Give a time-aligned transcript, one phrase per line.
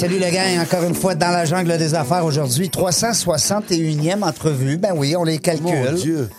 [0.00, 2.68] Salut le gang, encore une fois dans la jungle des affaires aujourd'hui.
[2.68, 4.78] 361e entrevue.
[4.78, 5.64] Ben oui, on les calcule.
[5.66, 6.30] Mon Dieu.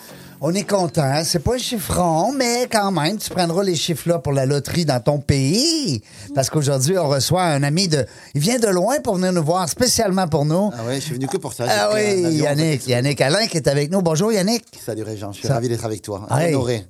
[0.43, 1.21] On est content.
[1.23, 4.99] C'est pas un chiffron, mais quand même, tu prendras les chiffres-là pour la loterie dans
[4.99, 6.01] ton pays.
[6.34, 8.03] Parce qu'aujourd'hui, on reçoit un ami de.
[8.34, 10.71] Il vient de loin pour venir nous voir, spécialement pour nous.
[10.73, 11.65] Ah ouais, je suis venu que pour ça.
[11.70, 12.87] Ah oui, Yannick.
[12.87, 14.01] Yannick Alain qui est avec nous.
[14.01, 14.65] Bonjour Yannick.
[14.84, 16.25] Salut Régent, je suis Ça- ravi d'être avec toi.
[16.31, 16.85] Honoré.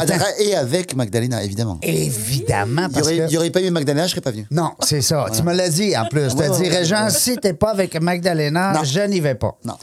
[0.00, 0.04] Ah,
[0.40, 1.78] Et avec Magdalena, évidemment.
[1.82, 3.22] Évidemment, Il n'y parce aurait, que.
[3.28, 4.46] il y aurait pas eu Magdalena, je serais pas venu.
[4.50, 5.26] Non, c'est ça.
[5.34, 6.34] Tu me l'as dit en plus.
[6.34, 8.84] Tu as dit, Régent, si t'es pas avec Magdalena, Non.
[8.84, 9.56] je n'y vais pas.
[9.64, 9.74] Non.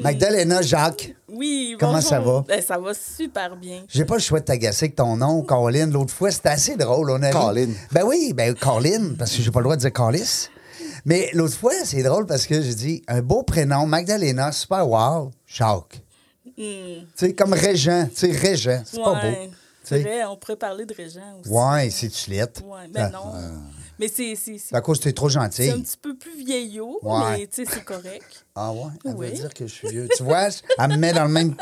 [0.00, 1.14] Magdalena Jacques.
[1.32, 2.08] Oui, Comment bonjour.
[2.08, 2.44] ça va?
[2.46, 3.82] Ben, ça va super bien.
[3.88, 5.86] J'ai pas le choix de t'agacer avec ton nom, Colin.
[5.86, 7.10] L'autre fois, c'était assez drôle.
[7.10, 7.30] On a.
[7.30, 7.68] Colin.
[7.92, 10.48] Ben oui, ben Colin, parce que j'ai pas le droit de dire Collis.
[11.04, 15.30] Mais l'autre fois, c'est drôle parce que j'ai dit un beau prénom, Magdalena, super wow,
[15.46, 16.02] Jacques.
[16.64, 18.06] Tu sais, comme Régent.
[18.14, 18.82] Tu sais, Régent.
[18.84, 19.36] C'est pas beau.
[19.82, 21.48] C'est vrai, on pourrait parler de Régent aussi.
[21.50, 22.62] Ouais, c'est chulette.
[22.66, 23.32] Ouais, ben non.
[23.98, 25.70] Mais c'est c'est- c'est- C'est à cause que t'es trop c'est un gentil.
[25.82, 27.20] petit peu plus vieillot, Ouais.
[27.32, 28.44] mais tu sais, c'est correct.
[28.54, 28.78] Ah ouais?
[29.04, 29.26] Elle Oui.
[29.28, 30.08] veut dire que je suis vieux.
[30.16, 31.54] Tu vois, elle me met dans le même.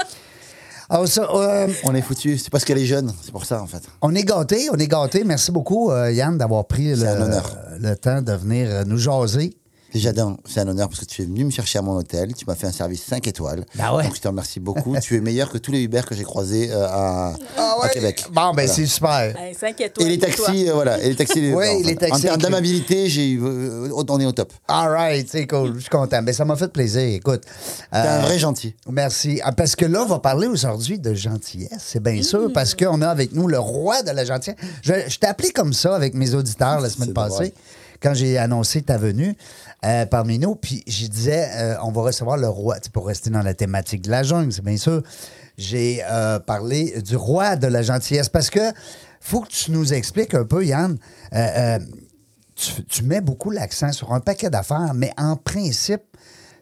[0.90, 2.38] Ah, ça, euh, On est foutu.
[2.38, 3.12] C'est parce qu'elle est jeune.
[3.22, 3.82] C'est pour ça, en fait.
[4.02, 5.22] On est gâtés, on est gâtés.
[5.24, 7.40] Merci beaucoup, euh, Yann, d'avoir pris le,
[7.78, 9.54] le temps de venir euh, nous jaser.
[9.92, 10.10] Déjà,
[10.44, 12.34] c'est un honneur parce que tu es venu me chercher à mon hôtel.
[12.34, 13.64] Tu m'as fait un service 5 étoiles.
[13.74, 14.04] Bah ouais.
[14.04, 14.94] Donc, je te remercie beaucoup.
[15.00, 17.34] tu es meilleur que tous les Uber que j'ai croisés euh, à,
[17.82, 18.24] à Québec.
[18.30, 18.72] Bon, ben Voilà.
[18.72, 19.34] c'est super.
[19.38, 20.06] Hey, 5 étoiles.
[20.06, 21.00] Et les taxis, euh, voilà.
[21.02, 21.94] Et les taxis, Oui, en les fait.
[21.96, 24.52] taxis En termes d'amabilité, j'ai, euh, on est au top.
[24.68, 25.74] All right, c'est cool.
[25.76, 26.22] Je suis content.
[26.22, 27.00] Ben, ça m'a fait plaisir.
[27.02, 27.42] Écoute.
[27.90, 28.74] T'es un euh, vrai gentil.
[28.90, 29.40] Merci.
[29.42, 33.00] Ah, parce que là, on va parler aujourd'hui de gentillesse, c'est bien sûr, parce qu'on
[33.00, 34.58] a avec nous le roi de la gentillesse.
[34.82, 37.52] Je, je t'ai appelé comme ça avec mes auditeurs la semaine passée, drôle.
[38.02, 39.36] Quand j'ai annoncé ta venue
[39.84, 40.54] euh, parmi nous.
[40.54, 44.10] Puis je disais, euh, on va recevoir le roi, pour rester dans la thématique de
[44.10, 45.02] la jungle, c'est bien sûr.
[45.56, 48.60] J'ai euh, parlé du roi de la gentillesse parce que
[49.20, 50.96] faut que tu nous expliques un peu, Yann.
[52.54, 56.02] tu, tu mets beaucoup l'accent sur un paquet d'affaires, mais en principe,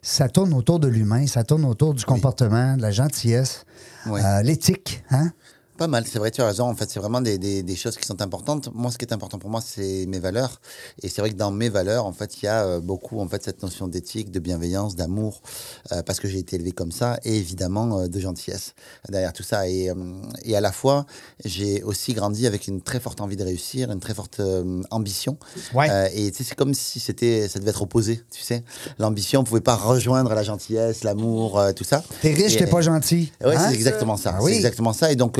[0.02, 3.64] ça tourne autour de l'humain, ça tourne autour du comportement, de la gentillesse,
[4.06, 4.20] Oui.
[4.42, 5.02] l'éthique.
[5.10, 5.32] Hein?
[5.76, 6.64] Pas mal, c'est vrai, tu as raison.
[6.64, 8.70] En fait, c'est vraiment des, des, des choses qui sont importantes.
[8.74, 10.60] Moi, ce qui est important pour moi, c'est mes valeurs.
[11.02, 13.28] Et c'est vrai que dans mes valeurs, en fait, il y a euh, beaucoup, en
[13.28, 15.42] fait, cette notion d'éthique, de bienveillance, d'amour,
[15.92, 18.74] euh, parce que j'ai été élevé comme ça, et évidemment euh, de gentillesse
[19.10, 19.68] derrière tout ça.
[19.68, 19.94] Et, euh,
[20.44, 21.04] et à la fois,
[21.44, 24.40] j'ai aussi grandi avec une très forte envie de réussir, une très forte
[24.90, 25.36] ambition.
[25.74, 26.10] Ouais.
[26.14, 28.64] Et tu sais, c'est comme si c'était, ça devait être opposé, tu sais.
[28.98, 32.02] L'ambition pouvait pas rejoindre la gentillesse, l'amour, tout ça.
[32.22, 33.32] T'es riche, t'es pas gentil.
[33.44, 33.68] Hein?
[33.68, 34.36] c'est exactement ça.
[34.36, 34.52] Ah oui.
[34.52, 35.12] C'est exactement ça.
[35.12, 35.38] Et donc,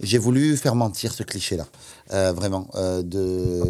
[0.00, 1.66] j'ai voulu faire mentir ce cliché-là.
[2.12, 2.68] Euh, vraiment.
[2.74, 3.62] euh, de,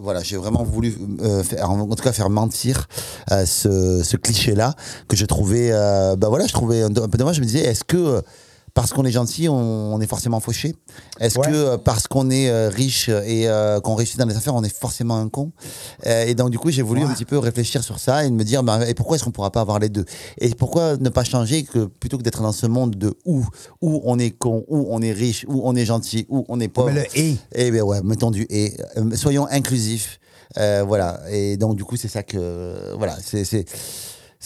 [0.00, 2.88] voilà, j'ai vraiment voulu, euh, faire, en tout cas, faire mentir
[3.28, 4.74] ce, ce cliché-là
[5.08, 5.70] que je trouvais,
[6.16, 7.36] bah voilà, je trouvais un, peu dommage.
[7.36, 8.22] Je me disais, est-ce que
[8.76, 9.54] parce qu'on est gentil, on,
[9.94, 10.76] on est forcément fauché
[11.18, 11.46] Est-ce Ouais.
[11.46, 14.62] que euh, parce qu'on est euh, riche et euh, qu'on réussit dans les affaires, on
[14.62, 15.50] est forcément un con?
[16.04, 18.62] Et donc, du coup, j'ai voulu un petit peu réfléchir sur ça et me dire,
[18.62, 20.04] bah, et pourquoi est-ce qu'on pourra pas avoir les deux?
[20.38, 23.46] Et pourquoi ne pas changer que plutôt que d'être dans ce monde de où,
[23.80, 26.68] où on est con, où on est riche, où on est gentil, où on est
[26.68, 26.90] pauvre.
[26.92, 27.36] Mais le et.
[27.54, 28.76] Eh bien ouais, mettons du et.
[29.14, 30.20] Soyons inclusifs.
[30.58, 31.20] Euh, voilà.
[31.30, 32.94] Et donc, du coup, c'est ça que.
[32.98, 33.16] Voilà.
[33.24, 33.64] C'est.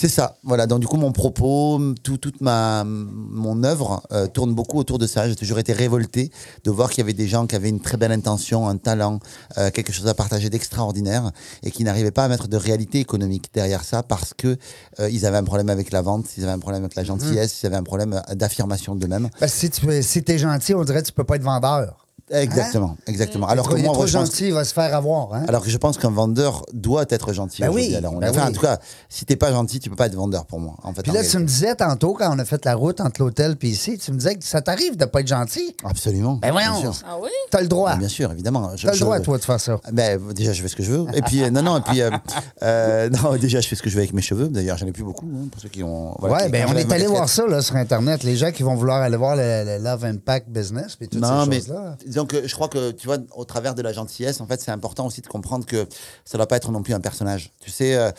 [0.00, 0.66] C'est ça, voilà.
[0.66, 5.06] Donc du coup, mon propos, tout, toute ma mon œuvre euh, tourne beaucoup autour de
[5.06, 5.28] ça.
[5.28, 6.32] J'ai toujours été révolté
[6.64, 9.18] de voir qu'il y avait des gens qui avaient une très belle intention, un talent,
[9.58, 13.50] euh, quelque chose à partager d'extraordinaire et qui n'arrivaient pas à mettre de réalité économique
[13.52, 14.56] derrière ça parce que
[15.00, 17.62] euh, ils avaient un problème avec la vente, ils avaient un problème avec la gentillesse,
[17.62, 19.28] ils avaient un problème euh, d'affirmation d'eux-mêmes.
[19.38, 22.06] Que si tu si t'es gentil, on dirait que tu peux pas être vendeur.
[22.30, 23.48] Exactement, exactement.
[23.48, 25.34] Alors que moi, trop je pense gentil, il va se faire avoir.
[25.34, 25.44] Hein?
[25.48, 27.62] Alors que je pense qu'un vendeur doit être gentil.
[27.62, 27.94] Ben oui.
[27.96, 28.48] Alors, on- ben enfin, oui.
[28.48, 28.78] en tout cas,
[29.08, 30.74] si t'es pas gentil, tu peux pas être vendeur pour moi.
[30.82, 33.20] En fait, Puis là, tu me disais tantôt, quand on a fait la route entre
[33.22, 35.74] l'hôtel et ici, tu me disais que ça t'arrive de pas être gentil.
[35.84, 36.34] Absolument.
[36.42, 36.92] Ben voyons.
[37.06, 37.30] Ah oui?
[37.50, 37.96] T'as le droit.
[37.96, 38.70] Bien sûr, évidemment.
[38.76, 39.80] Je- T'as le je- droit, toi, de faire ça.
[39.92, 41.06] Ben, déjà, je fais ce que je veux.
[41.14, 42.10] Et puis, euh, non, non, et puis, euh,
[42.62, 44.48] euh, non, déjà, je fais ce que je veux avec mes cheveux.
[44.48, 46.14] D'ailleurs, j'en ai plus beaucoup, hein, pour ceux qui ont.
[46.18, 48.22] voilà, ouais, qui- ben on est allé voir ça là, sur Internet.
[48.22, 51.50] Les gens qui vont vouloir aller voir le, Love Impact Business puis toutes Non, ces
[51.50, 51.96] mais choses-là.
[52.20, 54.70] Donc, euh, je crois que, tu vois, au travers de la gentillesse, en fait, c'est
[54.70, 55.86] important aussi de comprendre que
[56.26, 57.50] ça ne doit pas être non plus un personnage.
[57.60, 58.10] Tu sais, euh,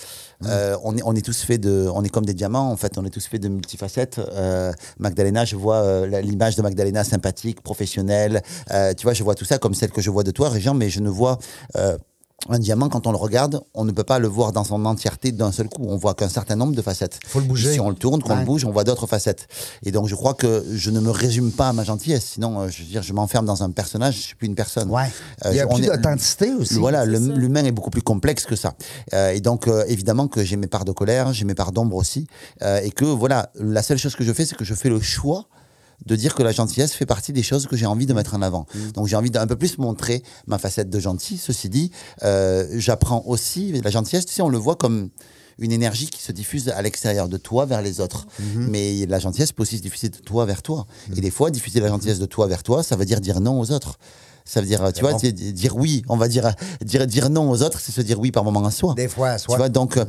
[0.45, 1.87] euh, on, est, on est tous faits de.
[1.93, 4.17] On est comme des diamants, en fait, on est tous faits de multifacettes.
[4.17, 8.41] Euh, Magdalena, je vois l'image de Magdalena sympathique, professionnelle.
[8.97, 10.89] Tu vois, je vois tout ça comme celle que je vois de toi, Régent, mais
[10.89, 11.37] je ne vois.
[12.49, 15.31] Un diamant, quand on le regarde, on ne peut pas le voir dans son entièreté
[15.31, 15.83] d'un seul coup.
[15.87, 17.19] On voit qu'un certain nombre de facettes.
[17.27, 17.73] Faut le bouger.
[17.73, 18.39] Si on le tourne, qu'on Ouais.
[18.39, 19.47] le bouge, on voit d'autres facettes.
[19.85, 22.25] Et donc, je crois que je ne me résume pas à ma gentillesse.
[22.33, 24.89] Sinon, euh, je veux dire, je m'enferme dans un personnage, je suis plus une personne.
[24.89, 25.03] Ouais.
[25.45, 26.75] Euh, Il y a plus d'authenticité aussi.
[26.75, 28.73] Voilà, l'humain est beaucoup plus complexe que ça.
[29.13, 31.95] Euh, et donc, euh, évidemment que j'ai mes parts de colère, j'ai mes parts d'ombre
[31.95, 32.27] aussi.
[32.63, 34.99] Euh, et que, voilà, la seule chose que je fais, c'est que je fais le
[34.99, 35.45] choix
[36.05, 38.41] de dire que la gentillesse fait partie des choses que j'ai envie de mettre en
[38.41, 38.65] avant.
[38.93, 41.37] Donc j'ai envie d'un peu plus montrer ma facette de gentil.
[41.37, 41.91] Ceci dit,
[42.23, 45.09] euh, j'apprends aussi la gentillesse, tu sais, on le voit comme
[45.59, 48.25] une énergie qui se diffuse à l'extérieur de toi vers les autres.
[48.55, 50.87] Mais la gentillesse peut aussi se diffuser de toi vers toi.
[51.15, 53.59] Et des fois, diffuser la gentillesse de toi vers toi, ça veut dire dire non
[53.59, 53.99] aux autres.
[54.45, 55.19] Ça veut dire, tu vois, bon.
[55.19, 56.53] dire oui, on va dire,
[56.83, 58.93] dire, dire non aux autres, c'est se dire oui par moment à soi.
[58.95, 59.55] Des fois, à soi.
[59.55, 60.05] Tu vois, donc, euh,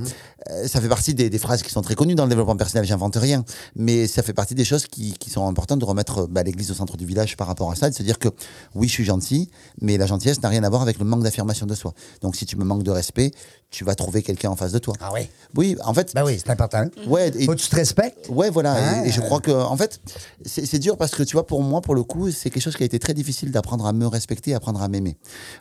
[0.67, 3.17] ça fait partie des, des phrases qui sont très connues dans le développement personnel, j'invente
[3.17, 3.45] rien.
[3.77, 6.75] Mais ça fait partie des choses qui, qui sont importantes de remettre bah, l'église au
[6.75, 8.29] centre du village par rapport à ça, de se dire que
[8.75, 9.51] oui, je suis gentil,
[9.81, 11.93] mais la gentillesse n'a rien à voir avec le manque d'affirmation de soi.
[12.23, 13.31] Donc, si tu me manques de respect,
[13.71, 14.95] tu vas trouver quelqu'un en face de toi.
[15.01, 15.21] Ah oui.
[15.57, 16.85] Oui, en fait, Ben oui, c'est important.
[17.07, 18.29] ouais, et- Faut que tu te respectes.
[18.29, 18.75] Ouais, voilà.
[18.77, 19.05] Ah.
[19.05, 20.01] Et, et je crois que, en fait,
[20.45, 22.83] c'est dur parce que, tu vois, pour moi, pour le coup, c'est quelque chose qui
[22.83, 24.22] a été très difficile d'apprendre à me respecter,
[24.55, 25.17] apprendre à m'aimer.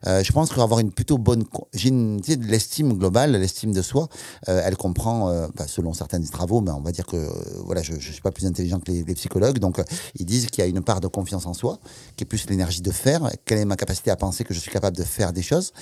[0.08, 1.44] Euh, je pense qu'avoir une plutôt bonne.
[1.74, 2.22] J'ai une.
[2.42, 4.08] L'estime globale, l'estime de soi,
[4.50, 7.30] euh, elle comprend, euh, bah, selon certains travaux, mais on va dire que,
[7.66, 9.60] voilà, je ne suis pas plus intelligent que les, psychologues.
[9.60, 9.82] Donc,
[10.16, 11.80] ils disent qu'il y a une part de confiance en soi,
[12.16, 13.30] qui est plus l'énergie de faire.
[13.46, 15.74] Quelle est ma capacité à penser que je suis capable de faire des choses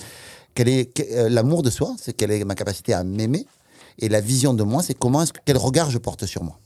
[0.54, 3.46] Quel est l'amour de soi C'est quelle est ma capacité à m'aimer
[3.98, 6.58] et la vision de moi, c'est comment est-ce que, quel regard je porte sur moi.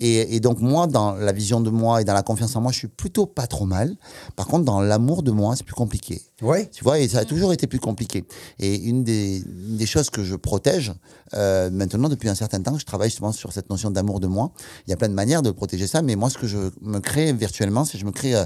[0.00, 2.72] Et, et donc moi, dans la vision de moi et dans la confiance en moi,
[2.72, 3.96] je suis plutôt pas trop mal.
[4.36, 6.22] Par contre, dans l'amour de moi, c'est plus compliqué.
[6.40, 6.68] Oui.
[6.70, 8.24] Tu vois, et ça a toujours été plus compliqué.
[8.58, 10.92] Et une des, une des choses que je protège,
[11.34, 14.50] euh, maintenant, depuis un certain temps, je travaille justement sur cette notion d'amour de moi.
[14.86, 16.98] Il y a plein de manières de protéger ça, mais moi, ce que je me
[16.98, 18.44] crée virtuellement, c'est que je me crée euh,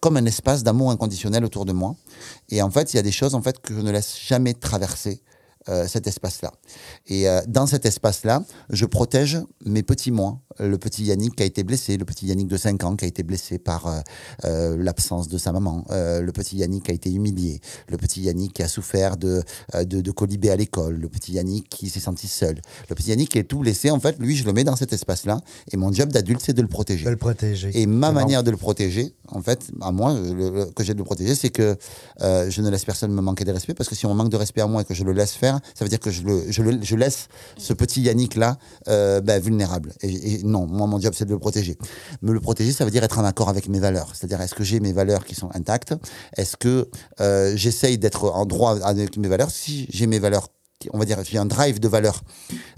[0.00, 1.96] comme un espace d'amour inconditionnel autour de moi.
[2.50, 4.54] Et en fait, il y a des choses en fait que je ne laisse jamais
[4.54, 5.22] traverser
[5.86, 6.52] cet espace-là.
[7.06, 10.40] Et euh, dans cet espace-là, je protège mes petits moi.
[10.60, 13.08] Le petit Yannick qui a été blessé, le petit Yannick de 5 ans qui a
[13.08, 14.00] été blessé par euh,
[14.44, 18.22] euh, l'absence de sa maman, euh, le petit Yannick qui a été humilié, le petit
[18.22, 19.42] Yannick qui a souffert de,
[19.76, 22.56] euh, de, de colibé à l'école, le petit Yannick qui s'est senti seul,
[22.88, 23.90] le petit Yannick qui est tout blessé.
[23.92, 25.38] En fait, lui, je le mets dans cet espace-là.
[25.70, 27.04] Et mon job d'adulte, c'est de le protéger.
[27.04, 27.70] De le protéger.
[27.80, 30.94] Et ma manière de le protéger, en fait, à moi, euh, le- le- que j'ai
[30.94, 31.76] de le protéger, c'est que
[32.22, 34.36] euh, je ne laisse personne me manquer de respect, parce que si on manque de
[34.36, 37.28] respect à moi et que je le laisse faire, ça veut dire que je, laisse
[37.56, 38.58] ce petit Yannick-là
[38.88, 39.92] euh, ben, vulnérable.
[40.02, 41.76] Et, non, moi, mon job, c'est de le protéger.
[42.22, 44.12] Me le protéger, ça veut dire être en accord avec mes valeurs.
[44.14, 45.94] C'est-à-dire, est-ce que j'ai mes valeurs qui sont intactes?
[46.36, 46.88] Est-ce que
[47.20, 49.50] euh, j'essaye d'être en droit avec mes valeurs?
[49.50, 50.48] Si j'ai mes valeurs
[50.92, 52.22] on va dire, j'ai un drive de valeur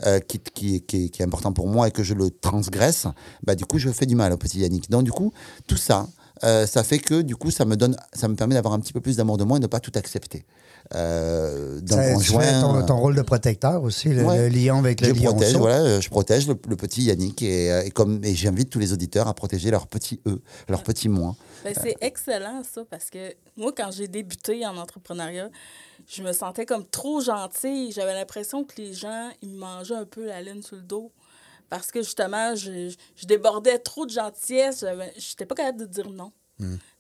[0.07, 3.07] euh, qui, est- important pour moi et que je le transgresse,
[3.43, 4.89] bah, du coup, je fais du mal au petit Yannick.
[4.89, 5.35] Donc, du coup,
[5.67, 6.09] tout ça,
[6.43, 9.03] ça fait que, du coup, ça me donne, ça me permet d'avoir un petit peu
[9.03, 10.47] plus d'amour de moi et de ne pas tout accepter.
[10.95, 12.61] Euh, d'un conjoint.
[12.61, 14.49] ton, euh, ton rôle de protecteur aussi, le, Ouais.
[14.49, 15.31] le lion avec le je lion.
[15.33, 18.71] protège, voilà, euh, je protège le, le petit Yannick et, euh, et comme et j'invite
[18.71, 21.37] tous les auditeurs à protéger leur petit eux, leur petit moi.
[21.65, 25.51] Ben, c'est excellent, ça, parce que moi, quand j'ai débuté en entrepreneuriat,
[26.09, 27.93] je me sentais comme trop gentille.
[27.93, 31.13] J'avais l'impression que les gens, ils me mangeaient un peu la laine sur le dos.
[31.69, 34.81] Parce que justement, je, je débordais trop de gentillesse.
[34.81, 36.33] j'avais- J'étais pas capable de dire non.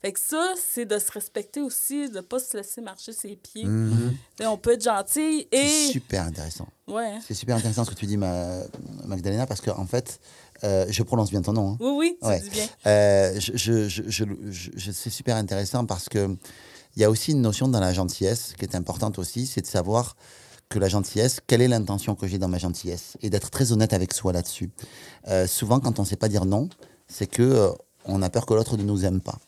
[0.02, 3.64] Fait que ça, c'est de se respecter aussi, de pas se laisser marcher ses pieds.
[3.64, 3.90] Tu
[4.38, 5.92] sais, On peut être gentil C'est et.
[5.92, 6.68] super intéressant.
[6.88, 7.18] Ouais.
[7.26, 8.60] C'est super intéressant ce que tu dis, ma,
[9.04, 10.18] Magdalena, parce qu'en en fait,
[10.64, 11.72] euh, je prononce bien ton nom.
[11.72, 11.76] hein.
[11.80, 12.40] Oui, oui, tu Ouais.
[12.40, 12.66] dis bien.
[12.86, 16.34] Euh, je, je, je, je- je- je- c'est super intéressant parce que
[16.96, 19.66] il y a aussi une notion dans la gentillesse qui est importante aussi, c'est de
[19.66, 20.16] savoir
[20.70, 23.92] que la gentillesse, quelle est l'intention que j'ai dans ma gentillesse et d'être très honnête
[23.92, 24.70] avec soi là-dessus.
[25.28, 26.68] Euh, souvent, quand on ne sait pas dire non,
[27.08, 27.70] c'est que euh,
[28.04, 29.38] on a peur que l'autre ne nous aime pas.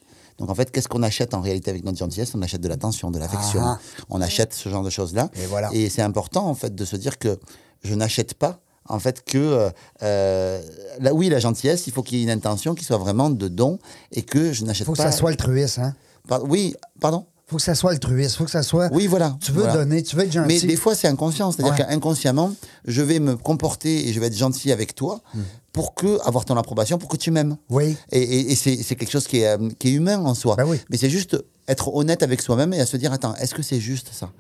[0.43, 2.35] Donc en fait, qu'est-ce qu'on achète en réalité avec notre gentillesse?
[2.35, 3.61] On achète de l'attention, de l'affection.
[3.63, 3.79] Ah.
[4.11, 5.31] On achète ce genre de choses-là.
[5.35, 5.71] Et voilà.
[5.73, 7.39] Et c'est important en fait de se dire que
[7.85, 8.59] je n'achète pas
[8.89, 9.71] en fait que euh,
[10.03, 10.61] euh,
[10.99, 13.47] là oui la gentillesse il faut qu'il y ait une intention qui soit vraiment de
[13.47, 13.79] don
[14.11, 15.95] et que je n'achète faut que pas ça soit altruiste, hein?
[16.27, 17.25] Par- oui pardon?
[17.47, 18.37] Faut que ça soit altruiste.
[18.37, 18.89] faut que ça soit.
[18.93, 19.75] oui voilà Tu veux voilà.
[19.75, 20.49] donner, tu veux être gentil.
[20.49, 21.85] mais des fois c'est inconscient c'est-à-dire Ouais.
[21.87, 22.55] qu'inconsciemment
[22.87, 25.41] je vais me comporter et je vais être gentil avec toi Hmm.
[25.73, 27.97] pour que avoir ton approbation pour que tu m'aimes Oui.
[28.11, 30.57] et, et- et c'est quelque chose qui est, euh, qui est humain en soi.
[30.57, 30.79] Ben oui.
[30.91, 31.37] Mais c'est juste
[31.69, 34.31] être honnête avec soi-même et à se dire attends, est-ce que c'est juste ça?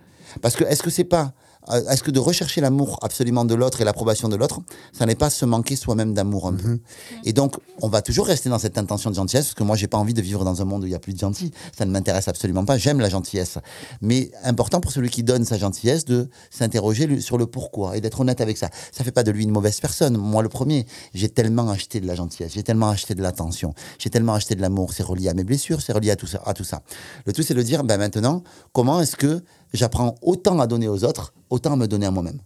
[0.40, 1.32] Parce que est-ce que c'est pas
[1.71, 4.61] est-ce que de rechercher l'amour absolument de l'autre et l'approbation de l'autre,
[4.92, 6.81] ça n'est pas se manquer soi-même d'amour un peu
[7.25, 9.87] Et donc, on va toujours rester dans cette intention de gentillesse, parce que moi, j'ai
[9.87, 11.52] pas envie de vivre dans un monde où il y a plus de gentil.
[11.76, 12.78] Ça ne m'intéresse absolument pas.
[12.78, 13.59] J'aime la gentillesse.
[14.00, 18.21] Mais important pour celui qui donne sa gentillesse de s'interroger sur le pourquoi et d'être
[18.21, 18.69] honnête avec ça.
[18.90, 20.16] Ça fait pas de lui une mauvaise personne.
[20.16, 24.11] Moi, le premier, j'ai tellement acheté de la gentillesse, j'ai tellement acheté de l'attention, j'ai
[24.11, 24.92] tellement acheté de l'amour.
[24.92, 26.42] C'est relié à mes blessures, c'est relié à tout ça.
[26.45, 26.83] À tout ça.
[27.26, 28.42] Le tout, c'est de dire, ben maintenant,
[28.73, 32.40] comment est-ce que j'apprends autant à donner aux autres, autant à me donner à moi-même.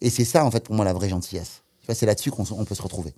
[0.00, 1.62] Et c'est ça, en fait, pour moi, la vraie gentillesse.
[1.80, 3.14] Tu vois, C'est là-dessus qu'on peut se retrouver.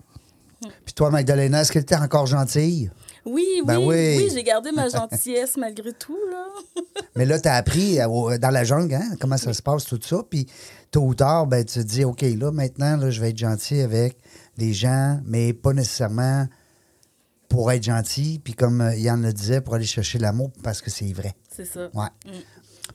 [0.85, 2.91] Puis toi, Magdalena, est-ce que tu encore gentille?
[3.25, 4.17] Oui, oui, Ben oui.
[4.19, 6.47] oui, j'ai gardé ma gentillesse malgré tout, là.
[7.17, 9.85] Mais là, tu as appris euh, au- dans la jungle hein, comment ça se passe,
[9.85, 10.23] tout ça.
[10.29, 10.47] Puis
[10.91, 13.81] tôt ou tard, ben, tu te dis, OK, là, maintenant, là, je vais être gentil
[13.81, 14.19] avec
[14.57, 16.47] les gens, mais pas nécessairement
[17.49, 18.41] pour être gentil.
[18.43, 21.35] Puis comme euh, Yann le disait, pour aller chercher l'amour parce que c'est vrai.
[21.55, 21.89] C'est ça.
[21.95, 22.09] Ouais.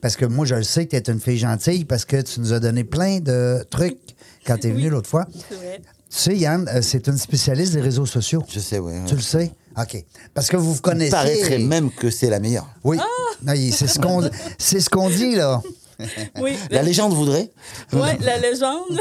[0.01, 2.39] Parce que moi, je le sais que tu es une fille gentille parce que tu
[2.39, 3.97] nous as donné plein de trucs
[4.45, 4.89] quand tu es venu Oui.
[4.89, 5.25] l'autre fois.
[5.51, 5.81] Vrai.
[6.09, 8.43] Tu sais, Yann, euh, c'est une spécialiste des réseaux sociaux.
[8.49, 9.01] Je sais, ouais.
[9.07, 9.51] Tu le sais?
[9.77, 10.03] OK.
[10.33, 11.07] Parce que vous vous connaissez.
[11.07, 12.67] Il paraîtrait même que c'est la meilleure.
[12.83, 12.97] Oui.
[13.55, 15.61] Il- c'est ce qu'on c'est ce qu'on dit, là.
[16.41, 17.51] Oui, La légende voudrait.
[17.93, 18.99] Ouais, la légende.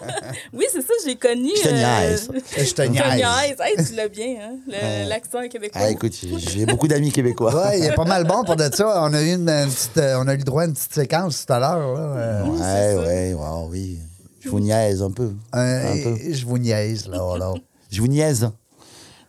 [0.52, 1.50] oui, c'est ça, j'ai connu.
[1.56, 2.28] Je te niaise.
[2.56, 3.56] Je te niaise.
[3.60, 4.56] Hey, tu l'as bien, hein?
[4.66, 5.80] le- L'accent québécois.
[5.84, 7.54] Ah, écoute, j'ai- beaucoup d'amis québécois.
[7.54, 9.02] Ouais, il est pas mal bon pour de ça.
[9.04, 10.94] On a eu une, une petite, euh, on a eu le droit à une petite
[10.94, 11.94] séquence tout à l'heure.
[11.98, 13.98] Euh, Ouais, ouais, wow, oui.
[14.40, 15.32] Je vous niaise un peu.
[15.54, 16.16] euh, un peu.
[16.30, 17.36] je vous niaise, là.
[17.38, 17.54] là.
[17.90, 18.50] Je vous niaise.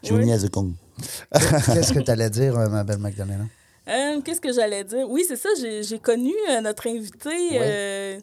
[0.03, 0.25] Je vous Oui.
[0.25, 0.71] niaise, con.
[1.73, 3.45] Qu'est-ce que tu allais dire, euh, ma belle Magdalena?
[3.87, 5.05] Euh, Qu'est-ce que j'allais dire?
[5.09, 7.29] Oui, c'est ça, j'ai connu euh, notre invité.
[7.53, 8.19] euh,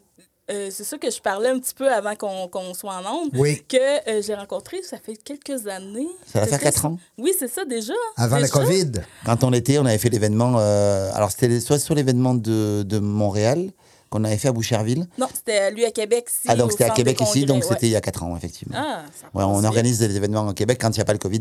[0.50, 3.30] euh, c'est ça que je parlais un petit peu avant qu'on soit en onde.
[3.34, 3.62] Oui.
[3.68, 6.08] Que j'ai rencontré, ça fait quelques années.
[6.26, 6.98] Ça va faire quatre ans.
[7.16, 7.92] Oui, c'est ça, déjà.
[8.16, 8.48] Avant la?
[8.48, 8.90] COVID.
[9.24, 10.58] Quand on était, on avait fait l'événement.
[11.14, 13.70] alors, c'était soit sur l'événement de, de Montréal,
[14.12, 15.06] qu'on avait fait à Boucherville.
[15.18, 16.26] Non, c'était lui à Québec.
[16.28, 17.68] ici, ah, donc c'était à Québec ici, congrès, donc ouais.
[17.70, 18.76] c'était il y a 4 ans, effectivement.
[18.78, 19.02] Ah,
[19.34, 21.40] Ouais, on organise des événements en Québec quand il n'y a pas le Covid.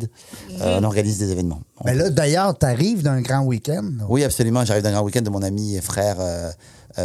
[0.62, 1.60] euh, on organise des événements.
[1.84, 3.84] Mais là, d'ailleurs, tu arrives d'un grand week-end.
[4.08, 4.64] Oui, absolument.
[4.64, 6.50] J'arrive d'un grand week-end de mon ami et frère, euh,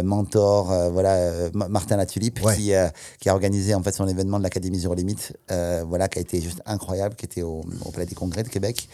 [0.03, 2.55] mentor, euh, voilà, euh, Ma- Martin Latulipe, Ouais.
[2.55, 2.87] qui, euh,
[3.19, 6.21] qui a organisé en fait son événement de l'Académie Zéro Limite, euh, voilà, qui a
[6.21, 8.87] été juste incroyable, qui était au, au Palais des Congrès de Québec.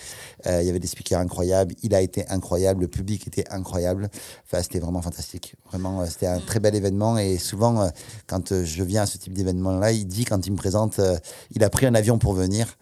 [0.48, 4.10] Euh, il y avait des speakers incroyables, il a été incroyable, le public était incroyable.
[4.46, 5.56] Enfin, c'était vraiment fantastique.
[5.70, 7.18] Vraiment, euh, c'était un très bel événement.
[7.18, 7.90] Et souvent, euh,
[8.28, 11.18] quand euh, je viens à ce type d'événement-là, il dit quand il me présente, euh,
[11.52, 12.78] il a pris un avion pour venir.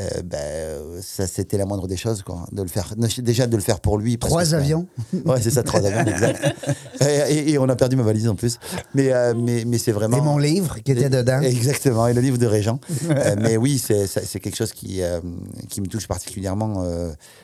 [0.00, 3.54] Euh, ben, euh, ça c'était la moindre des choses quoi de le faire déjà de
[3.56, 4.88] le faire pour lui Trois avions.
[5.24, 6.44] Ouais, c'est ça, trois avions, exact.
[7.00, 8.58] Et, et- et on a perdu ma valise en plus.
[8.94, 10.16] Mais, euh, mais, mais c'est vraiment.
[10.18, 11.40] Et mon livre qui était dedans.
[11.40, 12.80] Exactement, et le livre de Régent.
[13.08, 15.20] Euh, mais oui, c'est quelque chose qui, euh,
[15.68, 16.84] qui me touche particulièrement,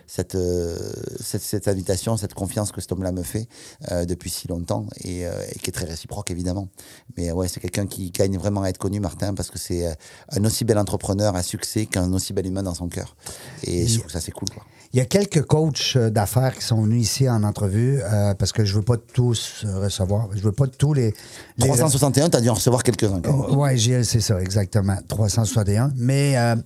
[0.06, 0.36] cette,
[1.20, 3.46] cette, cette invitation, cette confiance que cet homme-là me fait
[4.06, 6.68] depuis si longtemps et, et qui est très réciproque, évidemment.
[7.16, 9.86] Mais ouais, c'est quelqu'un qui gagne vraiment à être connu, Martin, parce que c'est
[10.30, 13.16] un aussi bel entrepreneur à succès qu'un aussi bel humain dans son cœur.
[13.64, 14.48] Et je trouve ça, c'est cool.
[14.50, 14.64] Quoi.
[14.94, 18.52] Il y a quelques coachs euh, d'affaires qui sont venus ici en entrevue euh, parce
[18.52, 20.28] que je veux pas tous euh, recevoir.
[20.34, 21.14] Je veux pas tous les.
[21.56, 23.20] les 361, tu as dû en recevoir quelques-uns.
[23.20, 23.56] même.
[23.56, 24.96] Oui, c'est ça, exactement.
[25.08, 25.92] 361.
[25.96, 26.56] Mais, euh,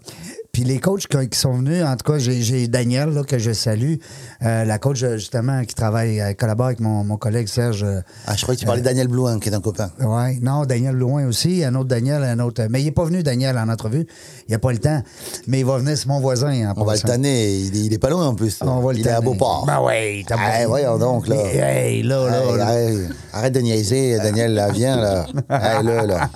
[0.57, 3.97] puis les coachs qui, sont venus, en tout cas, j'ai- Daniel, là, que je salue,
[4.43, 7.83] euh, la coach, euh, justement, qui travaille, elle collabore avec mon, mon collègue Serge.
[7.83, 9.91] euh, Ah, je croyais que tu parlais de Daniel Blouin, qui est un copain.
[10.01, 12.63] Ouais, non, Daniel Loin aussi, un autre Daniel, un autre.
[12.71, 14.07] Mais il n'est pas venu, Daniel, en entrevue.
[14.49, 15.03] Il n'a pas le temps.
[15.47, 16.71] Mais il va venir, c'est mon voisin.
[16.75, 18.57] En On va le tanner, il est, il est pas loin en plus.
[18.63, 19.21] On va le il est à.
[19.21, 19.67] Beauport.
[19.67, 21.37] Ben ouais, t'as pas- voyons donc, là.
[21.37, 22.67] Hey, là, là, Hey, là.
[22.67, 22.97] arrête,
[23.35, 25.27] arrête de niaiser, Daniel, là, viens, là.
[25.51, 26.31] Hey, là, là.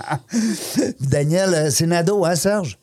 [0.99, 2.77] Daniel, euh, c'est Nado, hein, Serge?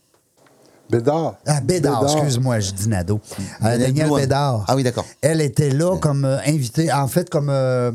[0.90, 1.36] Bédard.
[1.46, 3.20] Ah, Bédard, excuse-moi, je dis Nado.
[3.64, 4.10] Euh, Daniel.
[4.10, 4.64] Bédard.
[4.68, 5.04] Ah oui, d'accord.
[5.20, 7.92] Elle était là comme euh, invitée, en fait, comme, euh,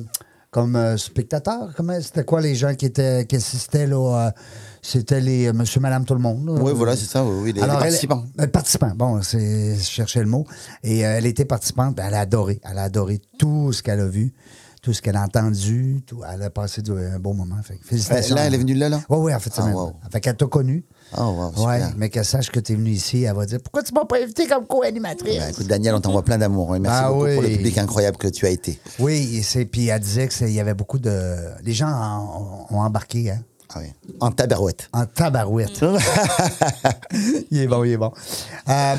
[0.52, 1.74] comme euh, spectateur.
[1.76, 4.32] Comment, c'était quoi les gens qui, étaient, qui assistaient, là?
[4.86, 6.46] c'était les monsieur, madame, tout le monde.
[6.46, 6.62] là.
[6.62, 8.26] Oui, voilà, c'est ça, oui, oui, les, Alors, participants.
[8.52, 10.46] participants, bon, c'est, je cherchais le mot.
[10.84, 12.60] Et elle était participante, ben, elle a adoré.
[12.70, 14.34] Elle a adoré tout ce qu'elle a vu,
[14.82, 16.04] tout ce qu'elle a entendu.
[16.06, 17.56] Tout, elle a passé du- un bon moment.
[17.64, 18.36] Fait, que félicitations.
[18.36, 19.00] Euh, là, elle est venue là, là?
[19.10, 19.76] Oui, oui, en fait, c'est Ah, même.
[19.76, 19.94] wow.
[20.12, 20.84] Fait qu'elle t'a connu.
[21.18, 23.84] Oh, wow, ouais, mais qu'elle sache que tu es venue ici, elle va dire Pourquoi
[23.84, 25.38] tu m'as pas invité comme co-animatrice?
[25.38, 26.74] Ben, écoute, Daniel, on t'envoie plein d'amour.
[26.74, 26.80] hein.
[26.80, 28.80] Merci Ah beaucoup pour le public incroyable que tu as été.
[29.00, 31.36] Oui, et c'est, puis elle disait qu'il y avait beaucoup de.
[31.64, 33.40] Les gens en- ont embarqué, hein,
[33.76, 33.92] Ah oui.
[34.22, 34.90] En tabarouette.
[34.92, 35.82] en tabarouette.
[37.52, 38.12] il est bon, il est bon.
[38.70, 38.96] Euh,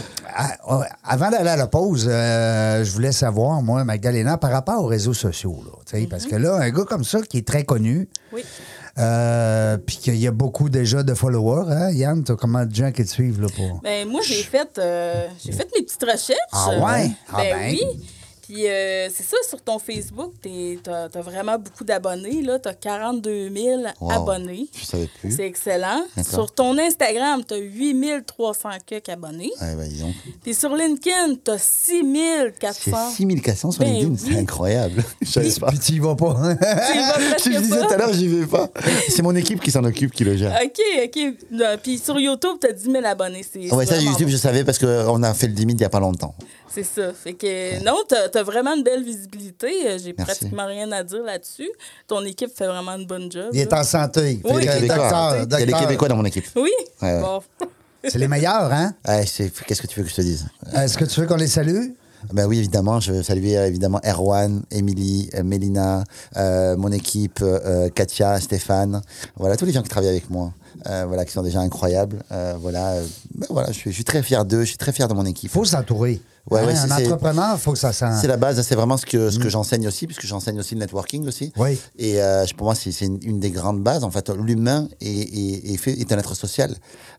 [1.05, 5.15] avant d'aller à la pause, euh, je voulais savoir, moi, Magdalena, par rapport aux réseaux
[5.15, 5.63] sociaux.
[5.65, 8.45] Là, tu sais, Parce que là, un gars comme ça qui est très connu, Oui.
[8.97, 11.91] Euh, puis qu'il y a beaucoup déjà de followers, hein?
[11.91, 13.81] Yann, t'as comment de gens qui te suivent là, pour.
[13.83, 16.39] Ben, moi, j'ai fait, euh, j'ai fait mes petites recherches.
[16.53, 17.11] Ah ouais?
[17.33, 17.71] Ah ben, ben.
[17.73, 17.81] oui.
[18.47, 22.43] Puis euh, c'est ça, sur ton Facebook, tu as, vraiment beaucoup d'abonnés.
[22.63, 24.11] Tu as 42 000 Wow.
[24.11, 24.69] abonnés.
[24.79, 25.35] Je savais plus.
[25.35, 26.03] C'est excellent.
[26.29, 29.51] Sur ton Instagram, tu as 8300 quelques abonnés.
[29.61, 30.13] Ouais, disons.
[30.43, 33.11] Puis sur LinkedIn, tu as J'ai 6400.
[33.17, 34.33] 6400 sur Ben LinkedIn, oui.
[34.35, 35.05] c'est incroyable.
[35.23, 35.69] Je savais pas.
[35.69, 36.35] Puis tu y vas pas.
[37.43, 38.69] Tu y vas Je disais tout à l'heure, j'y vais pas.
[39.09, 40.55] C'est mon équipe qui s'en occupe, qui le gère.
[40.63, 41.79] OK, OK.
[41.83, 43.45] Puis sur YouTube, tu as 10 000 abonnés.
[43.51, 44.33] C'est Ouais, ça, YouTube, bon.
[44.33, 46.35] je savais parce qu'on a fait le 10 000 il y a pas longtemps.
[46.69, 47.13] C'est ça.
[47.13, 49.69] Fait que non, t'as as vraiment une belle visibilité.
[49.87, 51.71] Euh, J'ai pratiquement rien à dire là-dessus.
[52.07, 53.49] Ton équipe fait vraiment une bonne job.
[53.53, 53.81] Il est là.
[53.81, 54.41] en santé.
[54.45, 54.61] Oui.
[54.63, 54.97] Les que Québécois.
[54.97, 55.81] docteur, Il y a les docteur.
[55.81, 56.45] Québécois dans mon équipe.
[56.57, 56.71] Oui?
[57.03, 57.21] Ouais, ouais.
[57.21, 57.41] Bon.
[58.07, 58.93] C'est les meilleurs, hein?
[59.09, 60.47] Ouais, c'est- Qu'est-ce que tu veux que je te dise?
[60.75, 61.93] Est-ce que tu veux qu'on les salue?
[62.35, 63.01] Ben oui, évidemment.
[63.01, 66.05] Je veux saluer euh, évidemment Erwan, Émilie, euh, Mélina,
[66.37, 69.01] euh, mon équipe, euh, Katia, Stéphane.
[69.37, 70.53] Voilà, tous les gens qui travaillent avec moi.
[70.87, 72.23] euh, voilà, qui sont déjà incroyables.
[72.31, 72.97] Euh, voilà,
[73.35, 75.25] ben voilà je, suis, je suis très fier d'eux, je suis très fier de mon
[75.25, 75.45] équipe.
[75.45, 76.21] Il faut s'entourer.
[76.51, 78.05] Ouais, Hein, ouais, un entrepreneur, il faut que ça sent.
[78.21, 80.81] C'est la base, c'est vraiment ce que, ce que j'enseigne aussi, puisque j'enseigne aussi le
[80.81, 81.53] networking aussi.
[81.57, 81.79] Oui.
[81.99, 84.05] Et euh, pour moi, c'est une, une des grandes bases.
[84.05, 86.75] En fait, l'humain est, est, est, fait, est un être social.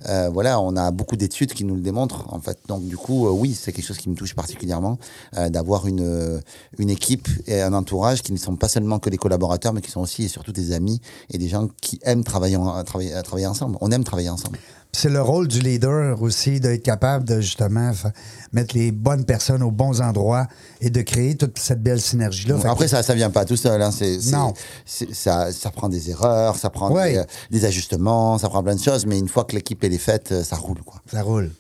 [0.07, 2.31] Euh, voilà, on a beaucoup d'études qui nous le démontrent.
[2.31, 4.99] En fait, donc du coup, euh, oui, c'est quelque chose qui me touche particulièrement
[5.37, 6.39] euh, d'avoir une euh,
[6.77, 9.89] une équipe et un entourage qui ne sont pas seulement que des collaborateurs, mais qui
[9.89, 11.01] sont aussi et surtout des amis
[11.31, 13.75] et des gens qui aiment travailler, en- travailler, travailler ensemble.
[13.81, 14.59] On aime travailler ensemble.
[14.97, 17.91] C'est le rôle du leader aussi d'être capable de justement
[18.53, 20.47] mettre les bonnes personnes aux bons endroits
[20.79, 22.55] et de créer toute cette belle synergie-là.
[22.63, 23.81] Après, que- ça, ça vient pas tout seul.
[23.81, 23.89] Hein.
[24.31, 24.53] Non.
[25.11, 27.11] ça, ça prend des erreurs, ça prend Ouais.
[27.11, 29.05] des, euh, des ajustements, ça prend plein de choses.
[29.05, 30.81] Mais une fois que l'équipe est faite, euh, ça roule.
[30.85, 31.01] Quoi.
[31.11, 31.51] Ça roule.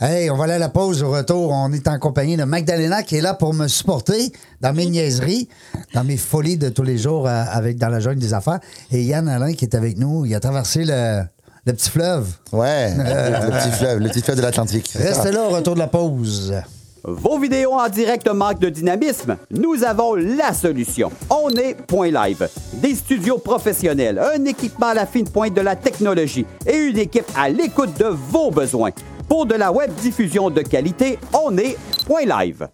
[0.00, 1.02] Hey, on va aller à la pause.
[1.02, 4.72] Au retour, on est en compagnie de Magdalena qui est là pour me supporter dans
[4.72, 5.48] mes niaiseries,
[5.92, 8.60] dans mes folies de tous les jours euh, avec dans la jungle des affaires.
[8.92, 10.24] Et Yann Alain qui est avec nous.
[10.24, 11.22] Il a traversé le,
[11.66, 12.26] le petit fleuve.
[12.52, 14.90] Ouais, le petit fleuve, le petit fleuve de l'Atlantique.
[14.94, 16.54] Restez là au retour de la pause.
[17.02, 19.38] Vos vidéos en direct manquent de dynamisme?
[19.50, 21.10] Nous avons la solution.
[21.30, 22.46] On est Point Live.
[22.74, 27.24] Des studios professionnels, un équipement à la fine pointe de la technologie et une équipe
[27.34, 28.90] à l'écoute de vos besoins.
[29.28, 32.68] Pour de la web diffusion de qualité, on est Point Live.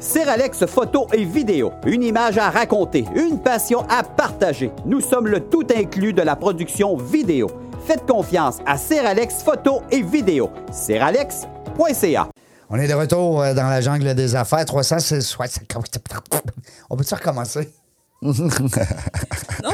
[0.00, 4.72] Seralex photo et vidéo, une image à raconter, une passion à partager.
[4.84, 7.48] Nous sommes le tout inclus de la production vidéo.
[7.86, 10.50] Faites confiance à Seralex photo et vidéo.
[10.72, 12.28] Seralex.ca.
[12.70, 14.64] On est de retour euh, dans la jungle des affaires.
[14.64, 15.64] 360.
[16.88, 17.70] On peut-tu recommencer?
[18.22, 18.30] Non,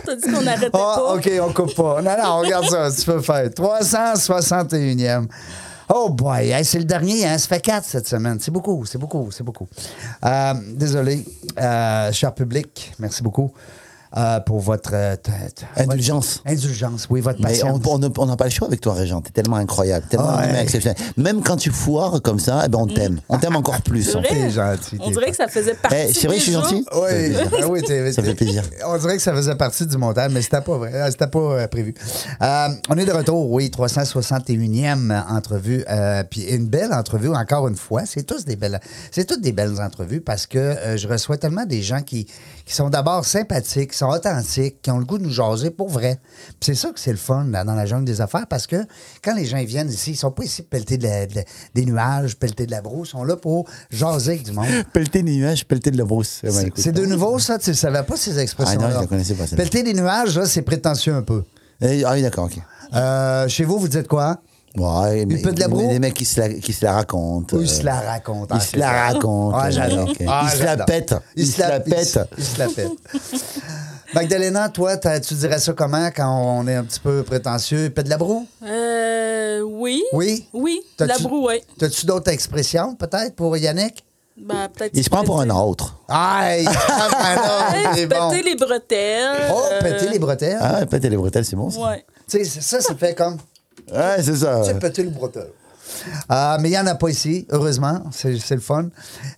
[0.05, 1.15] t'as dit qu'on arrêtait Ah, pas.
[1.15, 2.01] OK, on coupe pas.
[2.01, 3.47] Non, non, regarde ça, tu peux faire.
[3.49, 5.27] 361e.
[5.91, 7.37] Oh boy, hey, c'est le dernier, hein?
[7.39, 8.39] Ça fait 4 cette semaine.
[8.41, 9.69] C'est beaucoup, c'est beaucoup, c'est beaucoup.
[10.25, 11.25] Euh, désolé,
[11.61, 13.53] euh, cher public, merci beaucoup
[14.17, 14.91] euh, pour votre...
[14.95, 15.17] euh,
[15.77, 16.41] Indulgence.
[16.45, 17.81] votre- Indulgence, oui, votre Mais patience.
[17.85, 19.21] on on- on n'a pas le choix avec toi, Régent.
[19.21, 20.45] T'es tellement incroyable, tellement Ouais.
[20.45, 20.97] un humain exceptionnel.
[21.17, 23.21] Même quand tu foires comme ça, eh ben on t'aime.
[23.29, 24.15] On t'aime encore plus.
[24.15, 24.51] Vrai?
[24.51, 25.97] gentil, On dirait que ça faisait partie.
[26.09, 26.85] Eh, c'est vrai je suis gentil?
[26.95, 28.63] Oui, ah oui t'es- Ça fait plaisir.
[28.87, 30.93] On dirait que ça faisait partie du montage, mais c'était pas vrai.
[30.95, 31.95] euh, C'était pas euh, prévu.
[32.43, 35.85] Euh, on est de retour, oui, 361e entrevue.
[35.91, 38.03] euh, Puis une belle entrevue, encore une fois.
[38.07, 38.81] C'est tous des belles.
[39.11, 42.27] C'est toutes des belles entrevues parce que euh, je reçois tellement des gens qui,
[42.65, 45.89] qui sont d'abord sympathiques, qui sont authentiques, qui ont le goût de nous jaser pour
[45.89, 46.21] vrai.
[46.61, 48.77] C'est ça que c'est le fun là, dans la jungle des affaires parce que
[49.25, 51.43] quand les gens viennent ici, ils sont pas ici pour pelleter de la- de la-
[51.75, 53.09] des nuages, pelleter de la brousse.
[53.09, 54.67] Ils sont là pour jaser avec du monde.
[54.93, 56.43] Pelleter des nuages, pelleter de la brousse.
[56.77, 57.59] C'est- de nouveau, ça?
[57.59, 58.89] Tu ne savais pas ces expressions-là?
[58.91, 59.47] Ah non, je connaissais pas.
[59.47, 61.43] Pelleter des nuages, là, c'est prétentieux un peu.
[61.81, 62.59] Eh, Ah oui, d'accord, ok.
[62.95, 64.41] Euh, chez vous, vous dites quoi?
[64.77, 65.69] Ouais, mais- peu de la?
[65.69, 67.57] Des mecs qui se la, qui se la racontent.
[67.57, 68.55] Ou ils euh, se la racontent.
[68.55, 69.57] Ils Ah, se la racontent.
[69.59, 70.09] Ah, j'adore.
[70.11, 70.17] Ok.
[70.29, 70.87] Ah, Ils se la j'adore.
[70.87, 71.15] pètent.
[71.37, 72.29] Ils se la ils se- pètent.
[72.39, 72.93] Ils se la pètent.
[74.15, 77.91] Magdalena, toi, tu dirais ça comment quand on est un petit peu prétentieux?
[77.91, 78.47] Pète de la broue?
[78.65, 80.03] Euh, oui.
[80.13, 80.49] Oui?
[80.55, 81.61] Oui, T'as-tu- la broue, oui.
[81.79, 84.05] T'as-tu d'autres expressions, peut-être, pour Yannick?
[84.37, 85.97] Ben, peut-être Il se prend pour un autre.
[86.09, 86.65] Aïe!
[86.69, 88.31] Ah, c'est bon.
[88.31, 89.49] péter les bretelles.
[89.53, 90.59] Oh, euh, péter les bretelles.
[90.61, 91.81] Ah, péter les bretelles, c'est bon ça.
[91.81, 92.05] Ouais.
[92.31, 93.37] Tu sais, ça, ça fait comme...
[93.93, 94.61] Ouais, c'est ça.
[94.63, 95.49] Tu sais, péter le bretelle.
[96.31, 98.03] Euh, mais il n'y en a pas ici, heureusement.
[98.13, 98.89] C'est c'est le fun.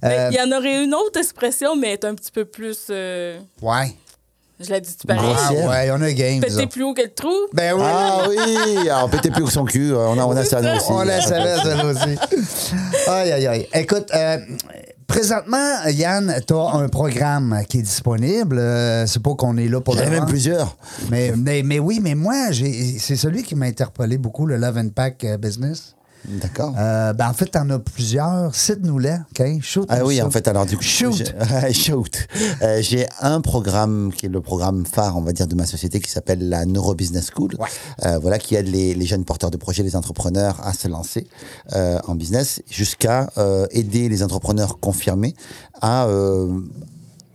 [0.04, 2.86] Euh, Il y en aurait une autre expression, mais elle est un petit peu plus.
[2.90, 3.94] euh, ouais.
[4.58, 5.32] je la dis-tu pareil?
[5.38, 6.40] Ah, ouais, on a un game.
[6.40, 6.66] Péter ça.
[6.66, 7.32] plus haut que le trou?
[7.52, 7.82] Ben oui.
[7.86, 10.76] Ah oui, alors péter plus que son cul, euh, on a, on a ça nous
[10.76, 10.86] aussi.
[10.90, 12.18] On la savait, celle aussi.
[13.08, 13.68] Aïe, aïe, aïe.
[13.72, 14.38] Écoute, euh,
[15.10, 18.58] présentement, Yann, tu as un programme qui est disponible.
[18.58, 20.76] Euh, c'est pas qu'on est là pour Il y en a même plusieurs.
[21.10, 24.90] Mais, mais, mais oui, mais moi, c'est celui qui m'a interpellé beaucoup, le Love and
[24.94, 25.96] Pack euh, Business.
[26.28, 26.74] D'accord.
[26.78, 28.54] Euh, ben, en fait, tu en as plusieurs.
[28.54, 29.62] Cite-nous-les, OK?
[29.62, 29.86] Shoot.
[29.88, 31.14] Ah oui, en fait, alors du coup, Shoot.
[31.66, 32.26] j'ai- shoot.
[32.62, 35.98] Euh, j'ai un programme qui est le programme phare, on va dire, de ma société
[36.00, 37.52] qui s'appelle la Neuro Business School.
[37.58, 37.68] Ouais.
[38.04, 41.26] Euh, voilà, qui aide les, les jeunes porteurs de projets, les entrepreneurs à se lancer
[41.74, 43.30] en business jusqu'à
[43.70, 45.34] aider les entrepreneurs confirmés
[45.80, 46.06] à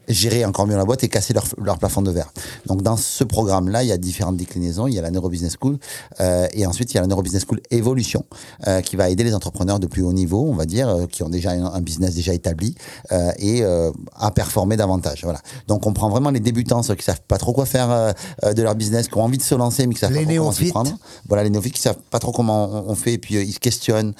[0.07, 2.31] gérer encore mieux la boîte et casser leur, leur plafond de verre.
[2.65, 4.87] Donc dans ce programme-là, il y a différentes déclinaisons.
[4.87, 5.77] Il y a la Neuro Business School
[6.19, 8.25] euh, et ensuite il y a la Neuro Business School Evolution
[8.67, 11.23] euh, qui va aider les entrepreneurs de plus haut niveau, on va dire, euh, qui
[11.23, 12.75] ont déjà un, un business déjà établi
[13.11, 15.21] euh, et euh, à performer davantage.
[15.23, 15.41] Voilà.
[15.67, 18.61] Donc on prend vraiment les débutants, ceux qui savent pas trop quoi faire euh, de
[18.61, 20.51] leur business, qui ont envie de se lancer mais qui savent Les pas trop comment
[20.51, 20.97] s'y prendre.
[21.27, 23.53] Voilà, les néophytes qui savent pas trop comment on, on fait et puis euh, ils
[23.53, 24.13] se questionnent.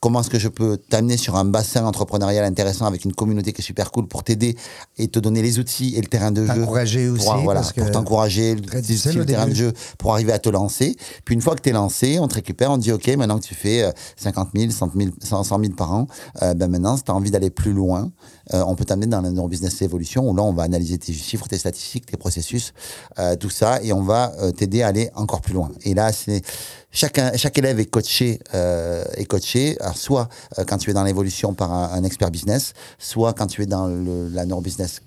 [0.00, 3.62] Comment est-ce que je peux t'amener sur un bassin entrepreneurial intéressant avec une communauté qui
[3.62, 4.56] est super cool pour t'aider
[4.96, 7.72] et te donner les outils et le terrain de jeu T'encourager aussi, pour, voilà, parce
[7.72, 10.96] pour t'encourager, le, terrain de jeu pour arriver à te lancer.
[11.24, 13.38] Puis une fois que tu es lancé, on te récupère, on te dit OK, maintenant
[13.38, 16.06] que tu fais euh, 50 000, 100 000, 100 100 000 par an,
[16.42, 18.12] euh, ben maintenant, si tu as envie d'aller plus loin,
[18.54, 21.46] euh, on peut t'amener dans la neurobusiness évolution où là, on va analyser tes chiffres,
[21.48, 22.72] tes statistiques, tes processus,
[23.18, 25.70] euh, tout ça, et on va euh, t'aider à aller encore plus loin.
[25.84, 26.42] Et là, c'est
[26.90, 29.76] chacun, chaque élève est coaché, euh, est coaché.
[29.80, 33.62] Alors, soit euh, quand tu es dans l'évolution par un, expert business, soit quand tu
[33.62, 35.02] es dans le, la neurobusiness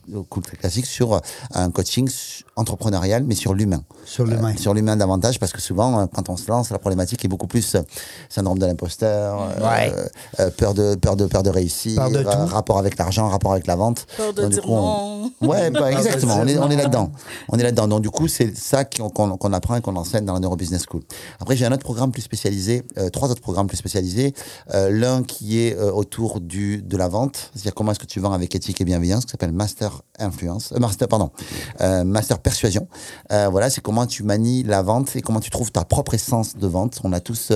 [0.59, 1.19] classique sur euh,
[1.51, 2.09] un coaching
[2.61, 3.83] entrepreneurial, mais sur l'humain.
[4.05, 4.53] Sur l'humain.
[4.53, 7.27] Euh, sur l'humain davantage, parce que souvent, euh, quand on se lance, la problématique est
[7.27, 7.81] beaucoup plus euh,
[8.29, 9.93] syndrome de l'imposteur, Ouais.
[10.39, 12.45] euh, peur de peur de peur de réussir, Peur de euh, tout.
[12.53, 14.05] rapport avec l'argent, rapport avec la vente.
[14.17, 15.49] Peur de Donc, du dire coup, on- non.
[15.49, 16.37] Ouais, bah, exactement.
[16.39, 17.11] On est, on est là-dedans.
[17.49, 17.87] On est là-dedans.
[17.87, 20.83] Donc, du coup, c'est ça qu'on qu'on- qu'on apprend et qu'on enseigne dans la Neurobusiness
[20.89, 21.01] School.
[21.39, 24.33] Après, j'ai un autre programme plus spécialisé, euh, trois autres programmes plus spécialisés.
[24.73, 28.19] Euh, L'un qui est euh, autour du, de la vente, c'est-à-dire comment est-ce que tu
[28.19, 31.31] vends avec éthique et bienveillance, qui s'appelle Master Influence, euh, Master, pardon,
[31.81, 32.89] euh, Master Persuasion.
[33.31, 36.57] Euh, voilà, c'est comment tu manies la vente et comment tu trouves ta propre essence
[36.57, 36.99] de vente.
[37.05, 37.53] On a tous.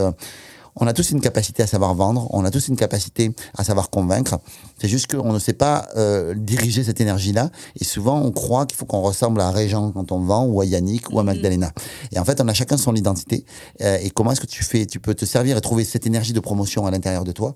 [0.77, 3.89] On a tous une capacité à savoir vendre, on a tous une capacité à savoir
[3.89, 4.39] convaincre.
[4.79, 7.49] C'est juste qu'on ne sait pas euh, diriger cette énergie-là.
[7.79, 10.65] Et souvent, on croit qu'il faut qu'on ressemble à Régent quand on vend, ou à
[10.65, 11.71] Yannick, ou à Magdalena.
[12.11, 13.45] Et en fait, on a chacun son identité.
[13.81, 16.33] Euh, et comment est-ce que tu fais Tu peux te servir et trouver cette énergie
[16.33, 17.55] de promotion à l'intérieur de toi,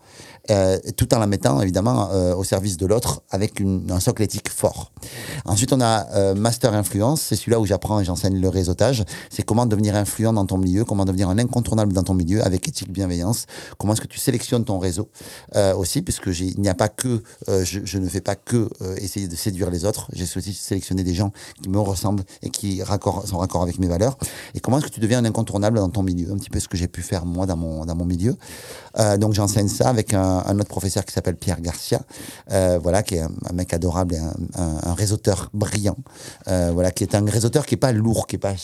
[0.50, 4.24] euh, tout en la mettant évidemment euh, au service de l'autre avec une- un socle
[4.24, 4.92] éthique fort.
[5.46, 7.22] Ensuite, on a euh, Master Influence.
[7.22, 9.04] C'est celui-là où j'apprends et j'enseigne le réseautage.
[9.30, 12.68] C'est comment devenir influent dans ton milieu, comment devenir un incontournable dans ton milieu avec
[12.68, 12.92] éthique,
[13.78, 15.10] Comment est-ce que tu sélectionnes ton réseau
[15.56, 18.96] euh, aussi, puisque il n'y a pas que, euh, je, ne fais pas que euh,
[18.98, 20.08] essayer de séduire les autres.
[20.14, 23.88] J'ai aussi sélectionné des gens qui me ressemblent et qui raccord, sont raccord avec mes
[23.88, 24.18] valeurs.
[24.54, 26.32] Et comment est-ce que tu deviens un incontournable dans ton milieu?
[26.32, 28.36] Un petit peu ce que j'ai pu faire moi dans mon, dans mon milieu.
[29.18, 32.02] Donc j'enseigne ça avec un, autre professeur qui s'appelle Pierre Garcia,
[32.50, 34.20] voilà, qui est un, mec adorable et
[34.56, 35.98] un, réseauteur brillant.
[36.46, 38.56] Voilà, qui est un réseauteur qui est pas lourd, qui est pas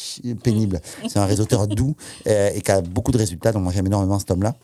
[0.44, 0.82] pénible.
[1.08, 3.52] C'est un réseauteur doux et qui a beaucoup de résultats.
[3.52, 4.56] Donc moi j'aime énormément cet homme-là.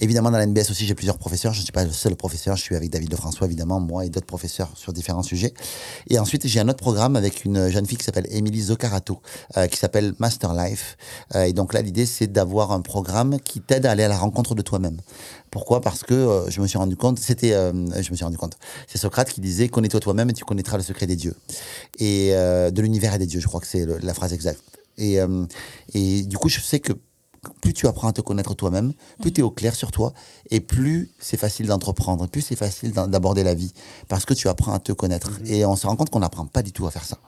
[0.00, 1.52] Évidemment, dans la NBS aussi, j'ai plusieurs professeurs.
[1.52, 2.56] Je ne suis pas le seul professeur.
[2.56, 5.54] Je suis avec David Lefrançois, évidemment, moi et d'autres professeurs sur différents sujets.
[6.08, 9.20] Et ensuite, j'ai un autre programme avec une jeune fille qui s'appelle Émilie Zoccarato,
[9.56, 10.96] euh, qui s'appelle Master Life.
[11.34, 14.18] Euh, et donc là, l'idée, c'est d'avoir un programme qui t'aide à aller à la
[14.18, 14.98] rencontre de toi-même.
[15.50, 15.80] Pourquoi?
[15.80, 18.98] Parce que euh, je me suis rendu compte, c'était, je me suis rendu compte, c'est
[18.98, 21.34] Socrate qui disait connais-toi toi-même et tu connaîtras le secret des dieux
[21.98, 23.40] et de l'univers et des dieux.
[23.40, 24.60] Je crois que c'est la phrase exacte.
[24.98, 25.18] Et,
[25.94, 26.92] et du coup, je sais que
[27.60, 30.12] plus tu apprends à te connaître toi-même, plus tu es au clair sur toi,
[30.50, 33.72] et plus c'est facile d'entreprendre, plus c'est facile d'aborder la vie,
[34.08, 35.30] parce que tu apprends à te connaître.
[35.46, 37.18] Et on se rend compte qu'on n'apprend pas du tout à faire ça.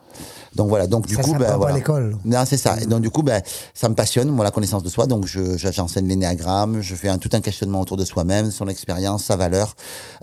[0.55, 1.77] Donc voilà, donc du Ça coup, ben, pas voilà.
[1.77, 2.17] l'école.
[2.25, 2.77] Non, c'est ça.
[2.81, 3.43] Et donc du coup, ben,
[3.75, 5.07] ça me passionne, moi, la connaissance de soi.
[5.07, 8.67] Donc je, je- j'enseigne l'énéagramme, je fais un, tout un questionnement autour de soi-même, son
[8.69, 9.77] expérience, sa valeur.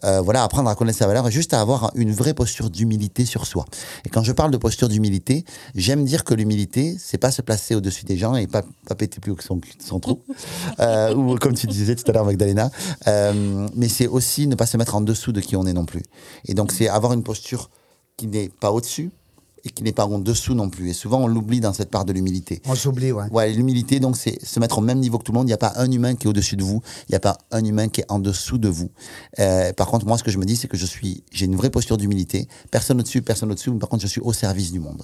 [0.03, 3.25] Euh, voilà, apprendre à connaître sa valeur et juste à avoir une vraie posture d'humilité
[3.25, 3.65] sur soi.
[4.05, 7.75] Et quand je parle de posture d'humilité, j'aime dire que l'humilité, c'est pas se placer
[7.75, 10.21] au-dessus des gens et pas, pas péter plus haut que son, son trou.
[10.79, 12.69] Euh, ou comme tu disais tout à l'heure, Magdalena.
[13.07, 15.85] Euh, mais c'est aussi ne pas se mettre en dessous de qui on est non
[15.85, 16.03] plus.
[16.47, 17.69] Et donc c'est avoir une posture
[18.17, 19.11] qui n'est pas au-dessus
[19.65, 20.89] et qui n'est pas en dessous non plus.
[20.89, 22.61] Et souvent, on l'oublie dans cette part de l'humilité.
[22.67, 23.25] On s'oublie, ouais.
[23.31, 25.47] Ouais, l'humilité, donc, c'est se mettre au même niveau que tout le monde.
[25.47, 26.81] Il n'y a pas un humain qui est au-dessus de vous.
[27.09, 28.91] Il n'y a pas un humain qui est en dessous de vous.
[29.39, 31.55] Euh, par contre, moi, ce que je me dis, c'est que je suis, j'ai une
[31.55, 32.47] vraie posture d'humilité.
[32.69, 33.73] Personne au-dessus, personne au-dessous.
[33.73, 35.01] Mais par contre, je suis au service du monde.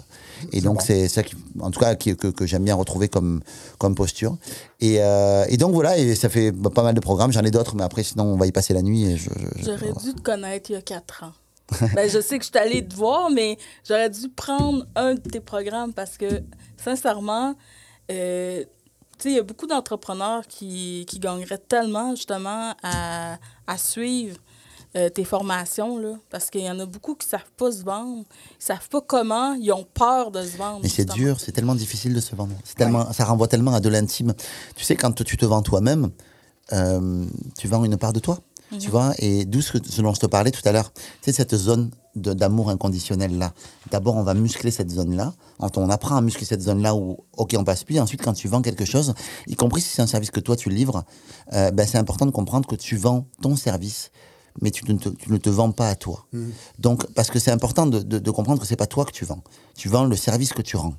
[0.53, 3.41] Et donc, c'est ça qui, en tout cas, qui- que, que j'aime bien retrouver comme,
[3.79, 4.37] comme posture.
[4.79, 7.31] Et, euh, et donc, voilà, et ça fait pas mal de programmes.
[7.31, 9.05] J'en ai d'autres, mais après, sinon, on va y passer la nuit.
[9.05, 11.31] Et je, je- je- J'aurais dû te connaître il y a quatre ans.
[11.95, 13.57] ben, je sais que je suis allée te voir, mais
[13.87, 16.43] j'aurais dû prendre un de tes programmes parce que,
[16.77, 17.55] sincèrement,
[18.11, 18.63] euh,
[19.25, 24.37] il y a beaucoup d'entrepreneurs qui, qui gagneraient tellement, justement, à, à suivre
[24.97, 26.15] euh, tes formations, là.
[26.29, 28.25] Parce qu'il y en a beaucoup qui savent pas se vendre.
[28.59, 29.53] Ils savent pas comment.
[29.53, 30.81] Ils ont peur de se vendre.
[30.83, 32.53] Mais c'est dur, c'est tellement difficile de se vendre.
[32.65, 34.33] C'est tellement, ça renvoie tellement à de l'intime.
[34.75, 36.09] Tu sais, quand tu te vends toi-même,
[36.73, 37.25] euh,
[37.57, 38.39] tu vends une part de toi.
[38.79, 41.33] Tu vois, et d'où ce, que- ce dont je te parlais tout à l'heure, c'est
[41.33, 43.53] cette zone d'amour inconditionnel là.
[43.89, 45.33] D'abord, on va muscler cette zone-là.
[45.59, 47.99] Quand on apprend à muscler cette zone-là où, ok, on passe plus.
[47.99, 49.13] Ensuite, quand tu vends quelque chose,
[49.47, 51.03] y compris si c'est un service que toi tu livres,
[51.53, 54.11] euh, ben, c'est important de comprendre que tu vends ton service,
[54.61, 56.25] mais tu ne te, tu ne te vends pas à toi.
[56.79, 59.23] Donc, parce que c'est important de, de- de comprendre que c'est pas toi que tu
[59.25, 59.41] vends.
[59.75, 60.95] Tu vends le service que tu rends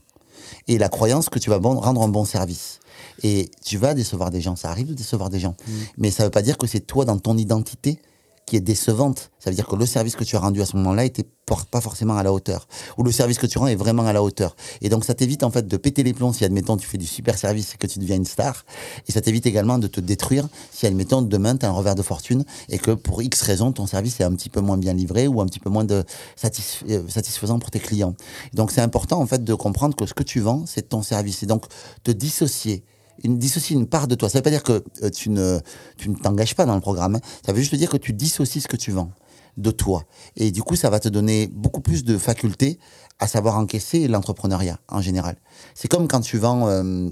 [0.69, 2.81] et la croyance que tu vas bon- rendre un bon service.
[3.23, 5.55] Et tu vas décevoir des gens, ça arrive de décevoir des gens.
[5.99, 7.99] Mais ça ne veut pas dire que c'est toi dans ton identité
[8.45, 9.31] qui est décevante.
[9.39, 11.27] Ça veut dire que le service que tu as rendu à ce moment-là était
[11.71, 12.67] pas forcément à la hauteur.
[12.97, 14.57] Ou le service que tu rends est vraiment à la hauteur.
[14.81, 17.07] Et donc ça t'évite en fait de péter les plombs si admettons tu fais du
[17.07, 18.65] super service et que tu deviens une star.
[19.07, 22.03] Et ça t'évite également de te détruire si admettons demain tu as un revers de
[22.03, 25.29] fortune et que pour X raison ton service est un petit peu moins bien livré
[25.29, 26.05] ou un petit peu moins de
[26.37, 28.15] satisf- euh, satisfaisant pour tes clients.
[28.55, 31.43] Donc c'est important en fait de comprendre que ce que tu vends c'est ton service.
[31.43, 31.67] Et donc
[32.03, 32.83] te dissocier
[33.25, 34.29] une, dissocier une part de toi.
[34.29, 35.61] Ça veut pas dire que euh, tu ne
[35.97, 37.17] tu ne t'engages pas dans le programme.
[37.17, 37.21] hein.
[37.45, 39.11] Ça veut juste dire que tu dissocies ce que tu vends
[39.57, 40.05] de toi.
[40.37, 42.79] Et du coup, ça va te donner beaucoup plus de facultés
[43.19, 45.37] à savoir encaisser l'entrepreneuriat en général.
[45.75, 47.11] C'est comme quand tu vends, euh,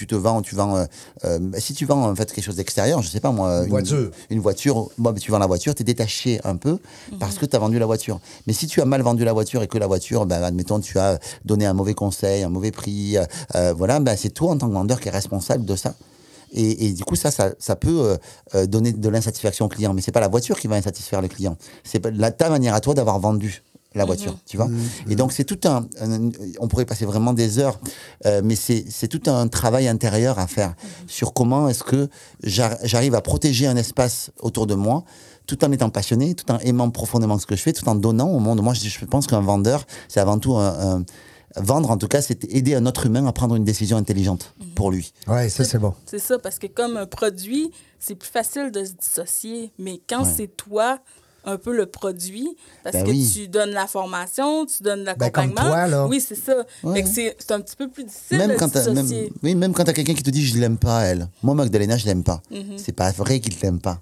[0.00, 0.76] tu te vends, tu vends.
[0.78, 0.84] euh,
[1.24, 4.10] euh, si tu vends en fait quelque chose d'extérieur, je sais pas moi, une voiture.
[4.30, 6.78] une voiture, bon, ben, tu vends la voiture, tu es détaché un peu
[7.18, 8.18] parce que tu as vendu la voiture.
[8.46, 10.98] Mais si tu as mal vendu la voiture et que la voiture, ben, admettons, tu
[10.98, 13.18] as donné un mauvais conseil, un mauvais prix,
[13.54, 15.94] euh, voilà, ben, c'est toi en tant que vendeur qui est responsable de ça.
[16.52, 18.16] Et, et du coup, ça, ça, ça peut
[18.54, 19.92] euh, donner de l'insatisfaction au client.
[19.92, 21.56] Mais c'est pas la voiture qui va insatisfaire le client.
[21.84, 23.62] C'est la, ta manière à toi d'avoir vendu
[23.94, 24.68] la voiture, tu vois.
[25.08, 27.80] Et donc, c'est tout un, un- On pourrait passer vraiment des heures,
[28.26, 30.74] euh, mais c'est c'est tout un travail intérieur à faire
[31.08, 32.08] sur comment est-ce que
[32.42, 35.04] j'ar- j'arrive à protéger un espace autour de moi
[35.46, 38.28] tout en étant passionné, tout en aimant profondément ce que je fais, tout en donnant
[38.30, 38.62] au monde.
[38.62, 41.04] Moi, je, je pense qu'un vendeur, c'est avant tout un, un-
[41.56, 44.92] Vendre, en tout cas, c'est aider un autre humain à prendre une décision intelligente pour
[44.92, 45.12] lui.
[45.26, 45.94] Ouais, ça, c'est bon.
[46.06, 49.72] C'est ça, parce que comme un produit, c'est plus facile de se dissocier.
[49.76, 50.32] Mais quand Ouais.
[50.36, 51.00] c'est toi,
[51.44, 53.30] un peu le produit, parce Ben que oui.
[53.32, 55.54] tu donnes la formation, tu donnes Ben, l'accompagnement.
[55.54, 56.06] comme toi, là.
[56.06, 56.54] Oui, c'est ça.
[56.82, 57.04] Ouais.
[57.06, 59.08] C'est un petit peu plus difficile même de quand t'as- même,
[59.42, 61.28] oui, même quand t'as quelqu'un qui te dit je l'aime pas elle.
[61.42, 62.42] Moi Magdalena je l'aime pas.
[62.50, 62.76] Mhm.
[62.76, 64.00] C'est pas vrai qu'il t'aime pas.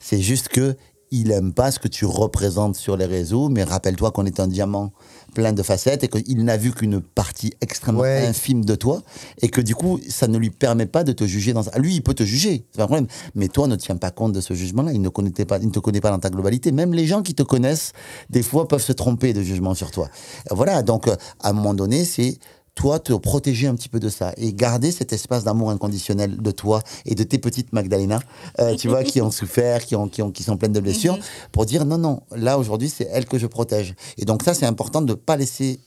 [0.00, 0.76] C'est juste que
[1.12, 3.48] il aime pas ce que tu représentes sur les réseaux.
[3.48, 4.92] Mais rappelle-toi qu'on est un diamant
[5.30, 8.26] plein de facettes et qu'il n'a vu qu'une partie extrêmement Ouais.
[8.26, 9.02] infime de toi
[9.42, 11.78] et que du coup ça ne lui permet pas de te juger dans ça.
[11.78, 13.06] Lui il peut te juger, c'est pas un problème.
[13.34, 14.92] Mais toi ne tiens pas compte de ce jugement-là.
[14.92, 16.72] Il ne connaît pas, il ne te connaît pas dans ta globalité.
[16.72, 17.92] Même les gens qui te connaissent
[18.28, 20.08] des fois peuvent se tromper de jugement sur toi.
[20.50, 20.82] Voilà.
[20.82, 21.16] Donc à
[21.48, 22.38] un moment donné c'est
[22.74, 26.50] toi te protéger un petit peu de ça et garder cet espace d'amour inconditionnel de
[26.50, 28.20] toi et de tes petites Magdalena,
[28.58, 31.18] euh, tu vois, qui ont souffert, qui, ont, qui, ont, qui sont pleines de blessures,
[31.52, 33.94] pour dire non, non, là aujourd'hui c'est elle que je protège.
[34.18, 35.80] Et donc ça c'est important de ne pas laisser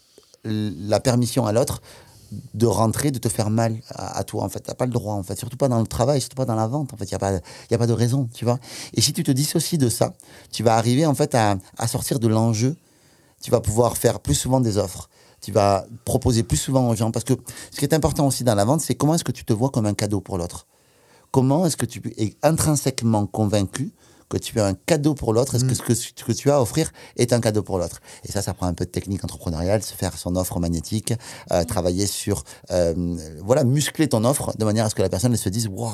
[0.46, 1.82] la permission à l'autre
[2.54, 4.60] de rentrer, de te faire mal à, à toi en fait.
[4.60, 6.68] T'as pas le droit en fait, surtout pas dans le travail, surtout pas dans la
[6.68, 7.06] vente en fait.
[7.06, 8.60] Il y a pas, y a pas de raison, tu vois.
[8.94, 10.14] Et si tu te dissocies de ça,
[10.52, 12.76] tu vas arriver en fait à, à sortir de l'enjeu.
[13.42, 15.10] Tu vas pouvoir faire plus souvent des offres.
[15.44, 17.34] Tu vas proposer plus souvent aux gens parce que
[17.70, 19.70] ce qui est important aussi dans la vente, c'est comment est-ce que tu te vois
[19.70, 20.68] comme un cadeau pour l'autre?
[21.32, 23.92] Comment est-ce que tu es intrinsèquement convaincu
[24.30, 26.56] que tu es un cadeau pour l'autre Est-ce que ce que, ce que tu as
[26.56, 28.02] à offrir est un cadeau pour l'autre?
[28.24, 31.14] Et ça, ça prend un peu de technique entrepreneuriale, se faire son offre magnétique,
[31.52, 32.94] euh, travailler sur, euh,
[33.44, 35.92] voilà, muscler ton offre de manière à ce que la personne elle se dise, waouh,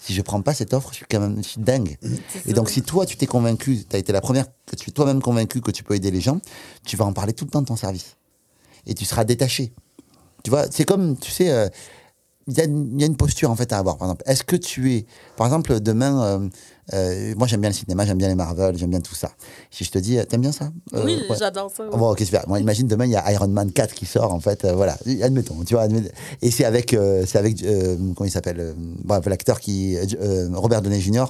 [0.00, 1.98] si je prends pas cette offre, je suis quand même je suis dingue.
[2.46, 4.92] Et donc, si toi, tu t'es convaincu, tu as été la première, que tu es
[4.92, 6.40] toi-même convaincu que tu peux aider les gens,
[6.84, 8.17] tu vas en parler tout le temps de ton service.
[8.86, 9.72] Et tu seras détaché.
[10.44, 11.68] Tu vois, c'est comme, tu sais, euh,
[12.46, 13.98] il y, a une- il y a une posture en fait à avoir.
[13.98, 16.48] Par exemple, est-ce que tu es, par exemple, demain, euh,
[16.94, 19.32] euh, moi j'aime bien le cinéma, j'aime bien les Marvel, j'aime bien tout ça.
[19.70, 20.70] Si je te dis, t'aimes bien ça?
[20.94, 21.36] Oui, ouais.
[21.38, 21.82] j'adore ça.
[21.84, 21.90] oui.
[21.98, 22.48] Bon, ok, super.
[22.48, 24.64] Moi, imagine demain, il y a Iron Man 4 qui sort, en fait.
[24.66, 25.86] voilà, admettons, tu vois.
[26.40, 28.74] Et c'est avec, c'est avec comment il s'appelle
[29.26, 29.98] l'acteur qui,
[30.54, 31.26] Robert Downey Jr.,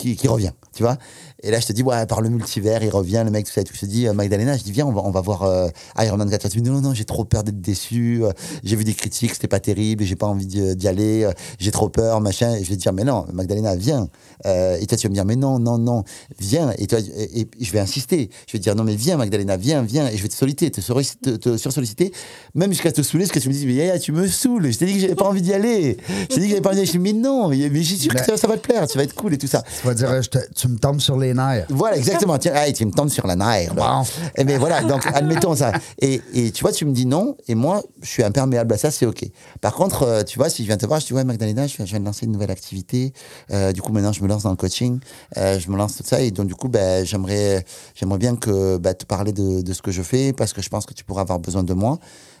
[0.00, 0.96] qui, qui revient, tu vois.
[1.42, 3.62] Et là, je te dis, ouais, par le multivers, il revient, le mec, tout ça
[3.62, 3.72] tout.
[3.74, 6.16] Je te dis, euh, Magdalena, je dis, viens, on va, on va voir euh, Iron
[6.18, 6.48] Man 4.
[6.48, 8.20] Tu me dis, non, non, j'ai trop peur d'être déçu.
[8.22, 8.32] euh,
[8.62, 12.20] j'ai vu des critiques, c'était pas terrible, j'ai pas envie d'y aller, j'ai trop peur,
[12.20, 12.54] machin.
[12.56, 14.08] Et je vais te dire, mais non, Magdalena, viens.
[14.46, 16.04] Euh, et toi, tu vas me dire, mais non, non, non,
[16.38, 16.72] viens.
[16.78, 18.28] Et toi, et, et je vais insister.
[18.46, 20.08] Je vais te dire, non, mais viens, Magdalena, viens, viens.
[20.08, 22.12] Et je vais te solliciter, te, te, te sursolliciter,
[22.54, 24.72] même jusqu'à te saouler, parce que tu me dis, mais Yaya, tu me saoules.
[24.72, 25.96] Je t'ai dit que j'avais pas envie d'y aller.
[26.08, 26.86] Je t'ai dit que j'avais pas envie d'y aller.
[26.86, 28.86] Je dis, mais non, mais, mais je suis sûr que ça, ça va te plaire,
[28.86, 29.62] tu vas être cool et tout ça.
[29.94, 31.66] Tu vas dire, je te- tu me tombes sur les nerfs.
[31.68, 32.38] Voilà, exactement.
[32.38, 33.74] Tiens, hey, tu me tombes sur la nerf.
[33.74, 34.00] là.
[34.02, 34.08] Bon.
[34.36, 35.72] Eh bien voilà, donc admettons ça.
[36.00, 38.90] Et, et tu vois, tu me dis non, et moi, je suis imperméable à ça,
[38.90, 39.24] c'est OK.
[39.60, 41.82] Par contre, euh, tu vois, si je viens te voir, je dis, ouais, Magdalena, je
[41.82, 43.12] viens, de lancer une nouvelle activité.
[43.50, 45.00] Euh, du coup, maintenant, je me lance dans le coaching.
[45.36, 48.76] euh, je me lance tout ça et donc du coup, ben, j'aimerais, j'aimerais bien que
[48.78, 51.04] ben, te parler de, de ce que je fais parce que je pense que tu
[51.04, 51.98] pourras avoir besoin de moi.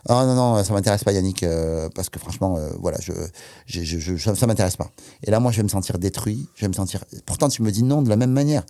[0.08, 3.12] Ah non non, ça m'intéresse pas Yannick euh, parce que franchement, euh, voilà, je,
[3.66, 4.90] je, je, je- ça, m'intéresse pas.
[5.24, 7.04] Et là, moi, je vais me sentir détruit, je vais me sentir.
[7.26, 8.64] Pourtant, tu me dis non de la même manière.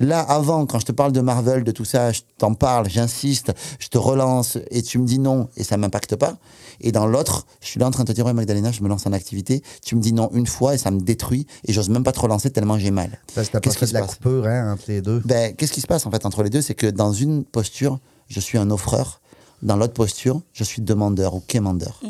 [0.00, 3.52] Là, avant, quand je te parle de Marvel, de tout ça, je t'en parle, j'insiste,
[3.80, 6.36] je te relance et tu me dis non et ça m'impacte pas.
[6.80, 8.88] Et dans l'autre, je suis là en train de te dire, ouais, Magdalena, je me
[8.88, 9.64] lance en activité.
[9.84, 12.20] Tu me dis non une fois et ça me détruit et j'ose même pas te
[12.20, 13.18] relancer tellement j'ai mal.
[13.34, 14.14] Parce que t'as pas Qu'est-ce fait qui de se la passe?
[14.14, 15.20] coupure hein, entre les deux.
[15.24, 16.62] ben, qu'est-ce qui se passe en fait entre les deux?
[16.62, 19.20] C'est que dans une posture, je suis un offreur.
[19.62, 22.00] Dans l'autre posture, je suis demandeur ou quémandeur.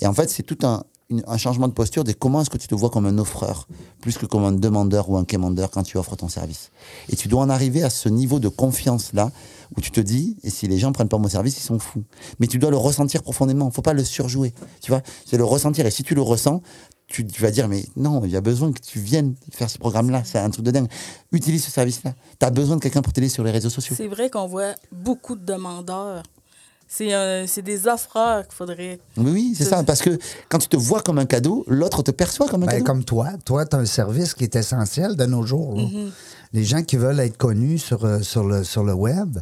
[0.00, 2.56] Et en fait, c'est tout un, une- un changement de posture de comment est-ce que
[2.56, 3.68] tu te vois comme un offreur
[4.00, 6.70] plus que comme un demandeur ou un quémandeur quand tu offres ton service.
[7.10, 9.30] Et tu dois en arriver à ce niveau de confiance-là
[9.76, 12.04] où tu te dis, et si les gens prennent pas mon service, ils sont fous.
[12.38, 13.70] Mais tu dois le ressentir profondément.
[13.70, 14.54] Faut pas le surjouer.
[14.80, 15.84] Tu vois, c'est le ressentir.
[15.86, 16.62] Et si tu le ressens,
[17.06, 19.76] tu, tu vas dire, mais non, il y a besoin que tu viennes faire ce
[19.78, 20.22] programme-là.
[20.24, 20.88] C'est un truc de dingue.
[21.32, 22.14] Utilise ce service-là.
[22.40, 23.94] Tu as besoin de quelqu'un pour t'aider sur les réseaux sociaux.
[23.96, 26.22] C'est vrai qu'on voit beaucoup de demandeurs.
[26.96, 29.00] C'est un- c'est des offreurs qu'il faudrait.
[29.16, 29.82] Oui, oui, c'est ça.
[29.82, 30.16] Parce que
[30.48, 32.84] quand tu te vois comme un cadeau, l'autre te perçoit comme un Ben, cadeau.
[32.84, 35.76] comme toi, toi, tu as un service qui est essentiel de nos jours.
[35.76, 36.10] Mm-hmm.
[36.52, 39.38] Les gens qui veulent être connus sur, euh, sur, le, sur le web,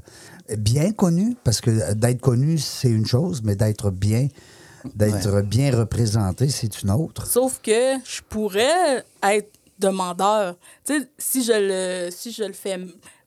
[0.56, 4.28] bien connus, parce que euh, d'être connu, c'est une chose, mais d'être bien,
[4.94, 7.26] d'être bien représenté, c'est une autre.
[7.26, 10.56] Sauf que je pourrais être demandeur.
[10.86, 11.52] Tu sais, si je
[12.06, 12.78] le si je le fais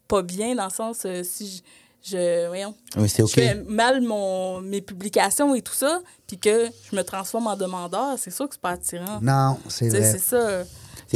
[0.08, 1.62] pas bien, dans le sens, euh, si je,
[2.06, 6.96] je- voyons, Oui, je fais mal mon, mes publications et tout ça, puis que je
[6.96, 9.20] me transforme en demandeur, c'est sûr que c'est pas attirant.
[9.22, 10.12] Non, c'est vrai.
[10.12, 10.64] C'est ça.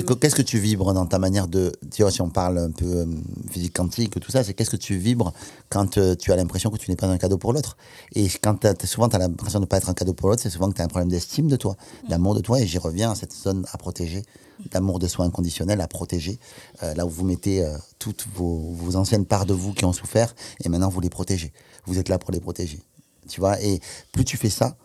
[0.03, 1.71] Qu'est-ce que tu vibres dans ta manière de.
[1.91, 3.05] Tu vois, si on parle un peu euh,
[3.49, 5.33] physique quantique, tout ça, c'est qu'est-ce que tu vibres
[5.69, 7.77] quand euh, tu as l'impression que tu n'es pas un cadeau pour l'autre?
[8.13, 10.41] Et quand t'as- souvent tu as l'impression de ne pas être un cadeau pour l'autre,
[10.41, 11.75] c'est souvent que tu as un problème d'estime de toi,
[12.07, 12.59] d'amour de toi.
[12.59, 14.23] Et j'y reviens à cette zone à protéger,
[14.71, 16.39] d'amour de soi inconditionnel à protéger,
[16.83, 19.93] euh, là où vous mettez euh, toutes vos, vos anciennes parts de vous qui ont
[19.93, 21.53] souffert, et maintenant vous les protégez.
[21.85, 22.81] Vous êtes là pour les protéger.
[23.27, 23.79] Tu vois, et
[24.11, 24.75] plus tu fais ça,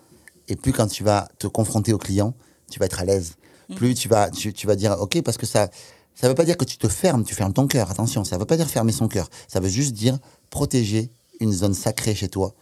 [0.48, 2.34] et plus quand tu vas te confronter au client,
[2.70, 3.34] tu vas être à l'aise.
[3.76, 5.70] Plus tu vas, tu, tu vas dire OK, parce que ça
[6.14, 7.90] ça veut pas dire que tu te fermes, tu fermes ton cœur.
[7.90, 9.28] Attention, ça veut pas dire fermer son cœur.
[9.48, 10.18] Ça veut juste dire
[10.50, 12.54] protéger une zone sacrée chez toi,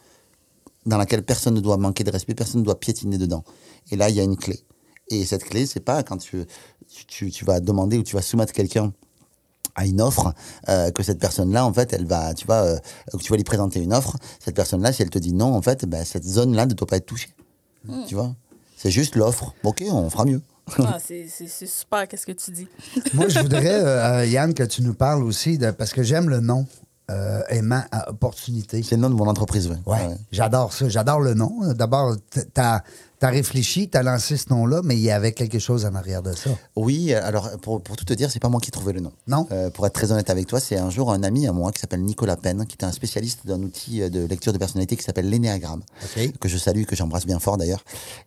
[0.85, 3.43] dans laquelle personne ne doit manquer de respect, personne ne doit piétiner dedans.
[3.91, 4.59] Et là, il y a une clé.
[5.09, 6.45] Et cette clé, c'est pas quand tu,
[7.07, 8.91] tu, vas demander ou tu vas soumettre quelqu'un
[9.75, 10.33] à une offre,
[10.69, 12.79] euh, que cette personne-là, en fait, elle va, tu vas, euh,
[13.19, 14.17] tu vas lui présenter une offre.
[14.39, 16.97] Cette personne-là, si elle te dit non, en fait, ben, cette zone-là ne doit pas
[16.97, 17.29] être touchée.
[18.07, 18.33] Tu vois?
[18.77, 19.53] C'est juste l'offre.
[19.63, 20.41] Ok, on fera mieux.
[20.79, 21.27] Ah, c'est
[21.67, 22.67] super, qu'est-ce que tu dis?
[23.13, 26.29] Moi, je voudrais, euh, euh, Yann, que tu nous parles aussi, de, parce que j'aime
[26.29, 26.65] le nom,
[27.11, 28.81] euh, aimant à opportunité.
[28.81, 29.77] C'est le nom de mon entreprise, ouais.
[29.85, 30.15] Ouais, Ouais.
[30.31, 30.87] j'adore ça.
[30.87, 31.51] J'adore le nom.
[31.73, 32.81] D'abord, t- t'as
[33.25, 36.33] as réfléchi, t'as lancé ce nom-là, mais il y avait quelque chose en arrière de
[36.33, 36.49] ça.
[36.75, 39.11] Oui, alors pour, pour tout te dire, c'est pas moi qui ai trouvé le nom.
[39.27, 39.47] Non.
[39.51, 41.79] Euh, pour être très honnête avec toi, c'est un jour un ami à moi qui
[41.79, 45.03] s'appelle Nicolas Penn, qui est un spécialiste d'un outil euh, de lecture de personnalité qui
[45.03, 45.81] s'appelle l'énéagramme,
[46.39, 47.83] que je salue, que j'embrasse bien fort d'ailleurs.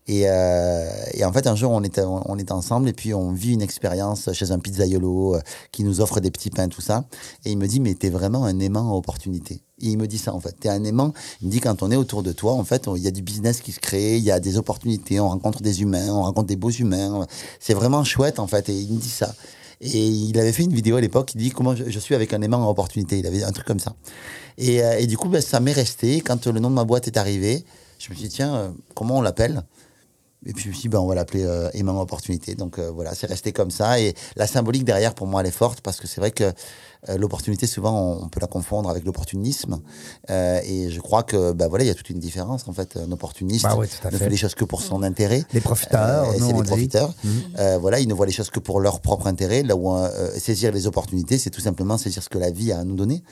[0.07, 3.55] Et, euh, et en fait, un jour, on était, on, ensemble et puis on vit
[3.55, 5.41] une expérience chez un pizzaiolo euh,
[5.73, 7.05] qui nous offre des petits pains, tout ça.
[7.45, 9.63] Et il me dit, mais t'es vraiment un aimant à opportunité.
[9.79, 10.53] Il me dit ça en fait.
[10.59, 11.13] T'es un aimant.
[11.43, 13.23] Il me dit quand on est autour de toi, en fait, il y a du
[13.23, 16.47] business qui se crée, il y a des opportunités, on rencontre des humains, on rencontre
[16.47, 17.27] des beaux humains.
[17.61, 18.69] C'est vraiment chouette en fait.
[18.69, 19.35] Et il me dit ça.
[19.83, 22.41] Et il avait fait une vidéo à l'époque, il dit comment je, suis avec un
[22.41, 23.19] aimant à opportunité.
[23.19, 23.95] Il avait un truc comme ça.
[24.57, 26.23] Et, euh, et du coup, ben, ça m'est resté.
[26.23, 27.63] Quand le nom de ma boîte est arrivé,
[27.99, 29.63] je me suis dit, tiens, euh, comment on l'appelle?
[30.45, 32.55] Et puis je me suis dit, ben, on va l'appeler euh, aimant opportunité.
[32.55, 34.01] Donc euh, voilà, c'est resté comme ça.
[34.01, 36.53] Et la symbolique derrière, pour moi, elle est forte parce que c'est vrai que
[37.17, 39.81] l'opportunité, souvent, on, peut la confondre avec l'opportunisme.
[40.31, 42.97] Euh, et je crois que, ben voilà, il y a toute une différence en fait.
[42.97, 44.17] Un opportuniste Bah oui, ne fait.
[44.19, 45.45] fait les choses que pour son intérêt.
[45.53, 47.15] Les profiteurs, Euh, c'est les profiteurs.
[47.59, 49.63] Euh, voilà, ils ne voient les choses que pour leur propre intérêt.
[49.63, 52.81] Là où euh, saisir les opportunités, c'est tout simplement saisir ce que la vie a
[52.81, 53.23] à nous donner.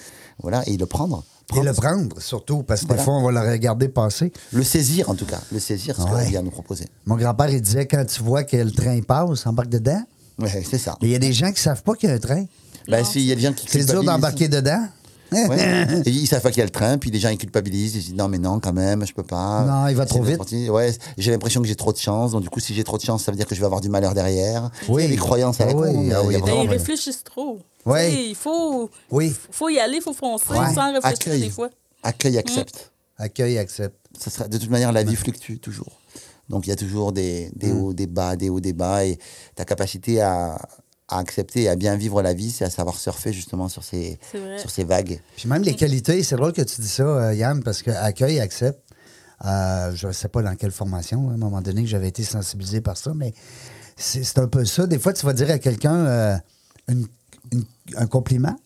[0.43, 1.23] Voilà, et le prendre.
[1.57, 3.03] Et le prendre, surtout, parce que Voilà.
[3.03, 4.33] des fois, on va le regarder passer.
[4.53, 5.41] Le saisir, en tout cas.
[5.53, 6.27] Le saisir, ce que la Ouais.
[6.27, 6.87] vie a à nous proposer.
[7.07, 10.03] Mon grand-père, il disait, quand tu vois que le train passe, embarque dedans.
[10.39, 10.97] Ouais, c'est ça.
[11.03, 12.45] Mais il y a des gens qui savent pas qu'il y a un train.
[12.89, 14.87] Ben, si, il y a des gens qui C'est dur d'embarquer dedans.
[15.33, 16.03] Ouais.
[16.07, 18.01] Et ils savent pas qu'il y a le train, puis les gens ils culpabilisent, ils
[18.03, 19.65] se disent non mais non quand même, je peux pas.
[19.65, 20.39] Non, il va trop vite.
[20.71, 23.03] Ouais, j'ai l'impression que j'ai trop de chance, donc du coup si j'ai trop de
[23.03, 24.71] chance, ça veut dire que je vais avoir du malheur derrière.
[24.89, 25.09] Oui.
[25.09, 26.35] Les croyances Ah avec oui, nous, mais ah il oui.
[26.35, 27.59] y a Ben, Mais ils réfléchissent trop.
[27.85, 28.13] Ouais.
[28.29, 29.35] Il faut, Oui.
[29.51, 30.73] faut y aller, il faut foncer Ouais.
[30.75, 31.41] sans réfléchir Accueil.
[31.41, 31.71] des fois.
[32.05, 32.93] Accueil, accepte.
[33.19, 33.97] Accueil, accepte.
[34.17, 36.01] Ça sera de toute manière la vie fluctue toujours.
[36.49, 37.83] Donc il y a toujours des, des Mm.
[37.83, 39.19] hauts, des bas, des hauts, des bas, et
[39.57, 40.61] ta capacité à,
[41.15, 44.19] à accepter et à bien vivre la vie, c'est à savoir surfer justement sur ces
[44.59, 45.21] sur ces vagues.
[45.37, 48.41] Puis même les qualités, c'est drôle que tu dis ça, euh, Yann, parce que accueil,
[48.41, 48.81] accepte.
[49.45, 52.23] Euh, je ne sais pas dans quelle formation, à un moment donné, que j'avais été
[52.23, 53.33] sensibilisé par ça, mais
[53.97, 54.87] c'est un peu ça.
[54.87, 56.37] Des fois, tu vas dire à quelqu'un euh,
[56.89, 57.07] une,
[57.53, 57.65] une-
[57.97, 58.57] un compliment,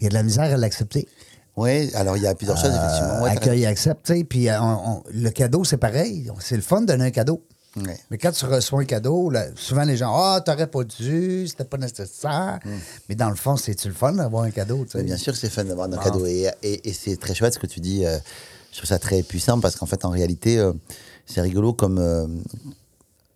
[0.00, 1.08] il y a de la misère à l'accepter.
[1.56, 3.22] Oui, alors il y a plusieurs choses, effectivement.
[3.22, 4.24] Ouais, accueil, accepte, tu sais.
[4.24, 6.30] Puis on- on- le cadeau, c'est pareil.
[6.40, 7.44] C'est le fun de donner un cadeau.
[7.76, 7.98] Ouais.
[8.10, 11.64] Mais quand tu reçois un cadeau, là, souvent les gens, ah, t'aurais pas dû, c'était
[11.64, 12.58] pas nécessaire.
[13.08, 15.02] Mais dans le fond, c'est-tu le fun d'avoir un cadeau, tu sais?
[15.04, 16.02] Bien sûr c'est fun d'avoir un Bon.
[16.02, 16.26] cadeau.
[16.26, 18.04] Et, et- et c'est très chouette ce que tu dis.
[18.04, 18.18] euh,
[18.72, 20.72] je trouve ça très puissant parce qu'en fait, en réalité, euh,
[21.26, 21.98] c'est rigolo comme.
[21.98, 22.26] euh,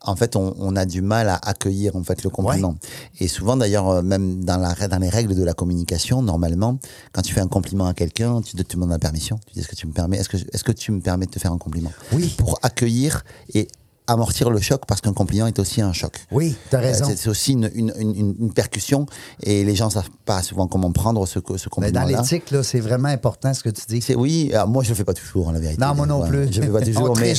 [0.02, 2.76] en fait, on, on a du mal à accueillir en fait le compliment.
[3.18, 6.78] Et souvent, d'ailleurs, même dans, la, dans les règles de la communication, normalement,
[7.12, 9.40] quand tu fais un compliment à quelqu'un, tu te demandes la permission.
[9.46, 11.30] Tu dis est-ce que tu me permets Est-ce que est-ce que tu me permets de
[11.32, 11.90] te faire un compliment?
[12.12, 12.34] Oui.
[12.38, 13.24] Pour accueillir
[13.54, 13.66] et
[14.06, 16.12] amortir le choc parce qu'un compliment est aussi un choc.
[16.30, 17.12] Oui, t'as Euh, raison.
[17.16, 19.06] C'est aussi une, une, une, une percussion
[19.42, 22.80] et les gens savent pas souvent comment prendre ce, ce Mais dans l'éthique, là, c'est
[22.80, 24.00] vraiment important ce que tu dis.
[24.00, 25.80] C'est- Oui, alors moi je le fais pas toujours, en la vérité.
[25.80, 26.48] Non, moi non plus.
[26.52, 27.34] Je le fais pas toujours, On mais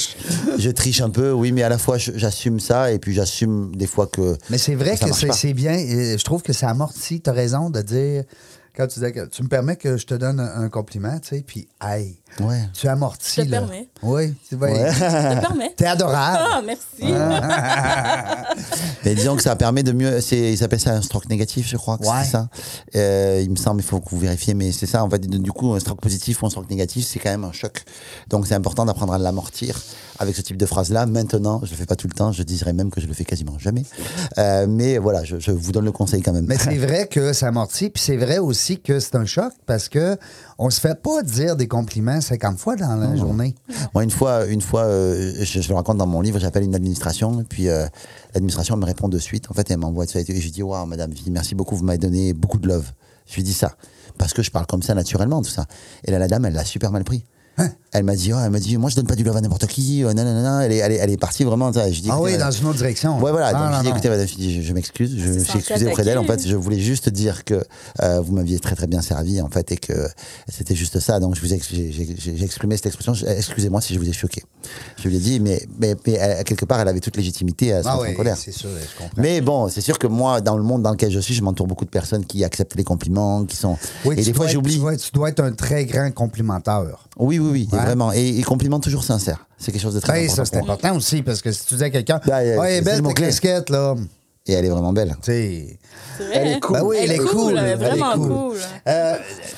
[0.58, 3.88] je triche un peu, oui, mais à la fois j'assume ça et puis j'assume des
[3.88, 4.38] fois que.
[4.50, 5.78] Mais c'est vrai que marche c'est bien.
[5.78, 7.22] Je trouve que ça amortit.
[7.22, 8.24] Tu as raison de dire,
[8.78, 11.30] quand tu dis que tu me permets que je te donne un, un compliment, tu
[11.30, 12.70] sais, puis, hey, Ouais.
[12.74, 13.34] tu amortis.
[13.38, 13.60] Je te là.
[13.62, 13.90] permets.
[14.04, 14.68] Oui, tu vas.
[14.68, 14.92] Ouais.
[14.94, 15.74] Je te permets.
[15.76, 16.38] T'es adorable.
[16.52, 16.84] Ah, merci.
[19.06, 20.22] Mais disons que ça permet de mieux.
[20.22, 22.24] c'est- Ils appellent ça un stroke négatif, je crois que Ouais.
[22.24, 22.50] c'est ça.
[22.96, 25.04] Euh, il me semble, il faut que vous vérifiez, mais c'est ça.
[25.04, 27.52] En fait, du coup, un stroke positif ou un stroke négatif, c'est quand même un
[27.54, 27.84] choc.
[28.30, 29.80] Donc c'est important d'apprendre à l'amortir
[30.20, 31.06] avec ce type de phrase-là.
[31.06, 32.32] Maintenant, je le fais pas tout le temps.
[32.34, 33.86] Je dirais même que je le fais quasiment jamais.
[34.38, 36.46] Euh, mais voilà, je, je vous donne le conseil quand même.
[36.46, 39.88] Mais c'est vrai que ça amortit, puis c'est vrai aussi que c'est un choc parce
[39.88, 40.18] que
[40.58, 43.56] on se fait pas dire des compliments 50 fois dans la journée.
[43.94, 46.76] Moi, une fois, une fois euh, je, je le raconte dans mon livre, j'appelle une
[46.76, 47.88] administration, puis euh,
[48.34, 49.50] l'administration me répond de suite.
[49.50, 51.98] En fait, elle m'envoie ça, et je lui dis Waouh, madame, merci beaucoup, vous m'avez
[51.98, 52.92] donné beaucoup de love.
[53.28, 53.76] Je lui dis ça,
[54.18, 55.66] parce que je parle comme ça naturellement, tout ça.
[56.04, 57.24] Et là, la dame, elle l'a super mal pris.
[57.58, 57.70] Hein?
[57.94, 59.66] Elle m'a dit, oh, elle m'a dit, moi je donne pas du love à n'importe
[59.68, 60.66] qui, euh, nanana.
[60.66, 61.72] Elle est, elle est, elle est partie vraiment.
[61.72, 61.90] ça.
[61.90, 63.18] Je dis, Ah oui, madame, dans une autre direction.
[63.20, 63.54] Ouais, voilà.
[63.54, 63.94] Non, donc, non, je dis, non.
[63.94, 65.16] écoutez, madame, je, dis, je, je m'excuse.
[65.18, 66.18] Je me suis excusé auprès d'elle.
[66.18, 67.64] En fait, je voulais juste dire que
[68.04, 70.08] euh, vous m'aviez très, très bien servi, en fait, et que
[70.50, 71.20] c'était juste ça.
[71.20, 73.14] Donc, je vous ai, j'ai, exprimé cette expression.
[73.26, 74.44] Excusez-moi si je vous ai choqué.
[74.98, 77.84] Je lui ai dit, mais, mais, mais elle, quelque part, elle avait toute légitimité à
[77.84, 78.36] se Ah en colère.
[78.38, 79.22] c'est sûr, je comprends.
[79.22, 81.68] Mais bon, c'est sûr que moi, dans le monde dans lequel je suis, je m'entoure
[81.68, 83.78] beaucoup de personnes qui acceptent les compliments, qui sont.
[84.04, 84.74] Oui, et tu des fois, dois être- j'oublie.
[84.74, 87.08] Tu dois, être- tu dois être un très grand complimenteur.
[87.18, 87.86] Oui, oui, oui, Ouais.
[87.86, 88.12] vraiment.
[88.14, 89.48] Et, et compliments toujours sincères.
[89.58, 90.36] C'est quelque chose de très important.
[90.36, 92.78] ça, c'est important aussi, parce que si tu dis à quelqu'un, Ben, euh, ouais, elle
[92.78, 93.96] est belle le ta casquette, là.
[94.50, 95.14] Et elle est vraiment belle.
[95.22, 95.78] C'est
[96.20, 96.32] vrai.
[96.34, 96.78] Elle est cool.
[96.78, 97.58] Ben oui, elle est cool.
[97.58, 98.28] Elle est Elle est vraiment cool.
[98.30, 98.58] cool.
[98.88, 99.16] Euh,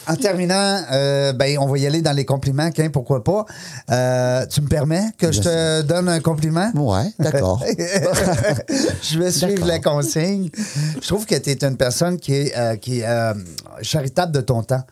[0.08, 3.46] en terminant, euh, ben, on va y aller dans les compliments, Quin, pourquoi pas.
[3.92, 6.72] Euh, tu me permets que je te donne un compliment?
[6.74, 7.64] Ouais, d'accord.
[9.04, 10.50] je vais suivre la consigne.
[11.00, 13.36] Je trouve que tu es une personne qui est, euh, qui est euh,
[13.84, 14.84] charitable de ton temps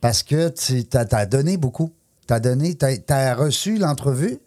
[0.00, 1.92] parce que tu as, donné beaucoup.
[2.26, 4.38] Tu as donné, tu as, reçu l'entrevue,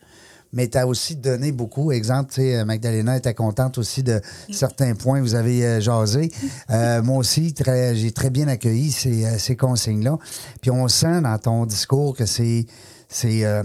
[0.54, 1.92] mais tu as aussi donné beaucoup.
[1.92, 4.22] Exemple, tu sais, Magdalena était contente aussi de
[4.52, 6.32] certains points que vous avez euh, jasé.
[6.70, 7.54] Euh, moi aussi,
[7.94, 10.18] j'ai très bien accueilli ces, euh, ces consignes-là.
[10.62, 12.66] Puis on sent dans ton discours que c'est.
[13.08, 13.64] c'est euh,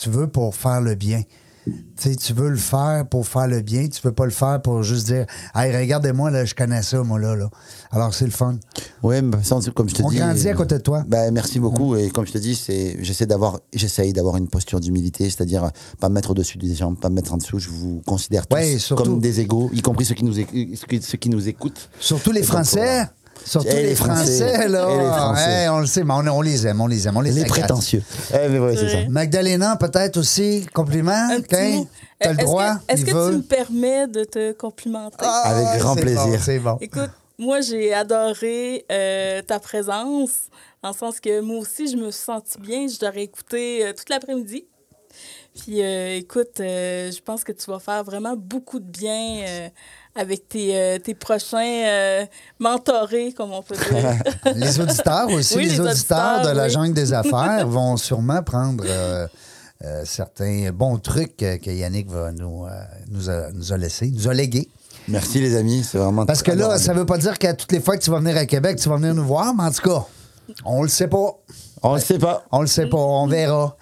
[0.00, 1.22] tu veux pour faire le bien.
[1.66, 4.60] Tu sais, tu veux le faire pour faire le bien, tu veux pas le faire
[4.62, 7.34] pour juste dire Hey, regardez-moi, là, je connais ça, moi, là.
[7.34, 7.48] là.
[7.90, 8.58] Alors, c'est le fun.
[9.42, 10.18] Ça, comme je te On dis.
[10.18, 11.04] grandit à côté de toi.
[11.08, 11.96] Bah, merci beaucoup.
[11.96, 15.68] Et comme je te dis, c'est, j'essaie d'avoir, j'essaye d'avoir une posture d'humilité, c'est-à-dire euh,
[15.98, 17.58] pas me mettre au-dessus des gens, pas me mettre en dessous.
[17.58, 19.02] Je vous considère tous Ouais, surtout.
[19.04, 21.88] comme des égaux, y compris ceux qui nous, éc- ceux qui- nous écoutent.
[21.98, 23.06] Surtout les donc, Français.
[23.44, 24.68] Surtout Et les les Français, Français.
[24.68, 24.88] là.
[24.90, 25.50] Et les Français.
[25.50, 27.44] Hey, on le sait, mais on, on les aime, on les aime, on les Les
[27.44, 28.02] prétentieux.
[28.32, 28.98] Eh, mais ouais, c'est ça.
[29.08, 31.28] Magdalena, peut-être aussi, compliment.
[31.28, 31.42] Mot.
[32.18, 35.16] T'as le Est-ce droit, que- Est-ce que tu me permets de te complimenter?
[35.28, 36.24] Ah, Avec grand plaisir.
[36.26, 36.78] bon, c'est bon.
[36.80, 40.30] Écoute, moi, j'ai adoré euh, ta présence,
[40.82, 42.86] dans le sens que moi aussi, je me suis sentie bien.
[42.88, 44.64] Je t'aurais écouté euh, toute l'après-midi.
[45.58, 49.68] Puis, euh, écoute, euh, je pense que tu vas faire vraiment beaucoup de bien euh,
[50.16, 52.26] avec tes, euh, tes prochains euh,
[52.58, 54.14] mentorés, comme on peut dire.
[54.54, 56.70] Les auditeurs aussi, Oui, les, les auditeurs, de la oui.
[56.70, 59.26] jungle des affaires vont sûrement prendre euh,
[59.84, 62.70] euh, certains bons trucs que, Yannick va nous, euh,
[63.10, 64.68] nous, a, nous a laissés, nous a légués.
[65.08, 66.26] Merci les amis, c'est vraiment.
[66.26, 66.80] Parce que là, adorable.
[66.80, 68.88] ça veut pas dire qu'à toutes les fois que tu vas venir à Québec, tu
[68.88, 70.04] vas venir nous voir, mais en tout cas,
[70.64, 71.36] on le sait pas.
[71.88, 72.44] On ne sait pas.
[72.52, 73.76] On le sait pas, on verra.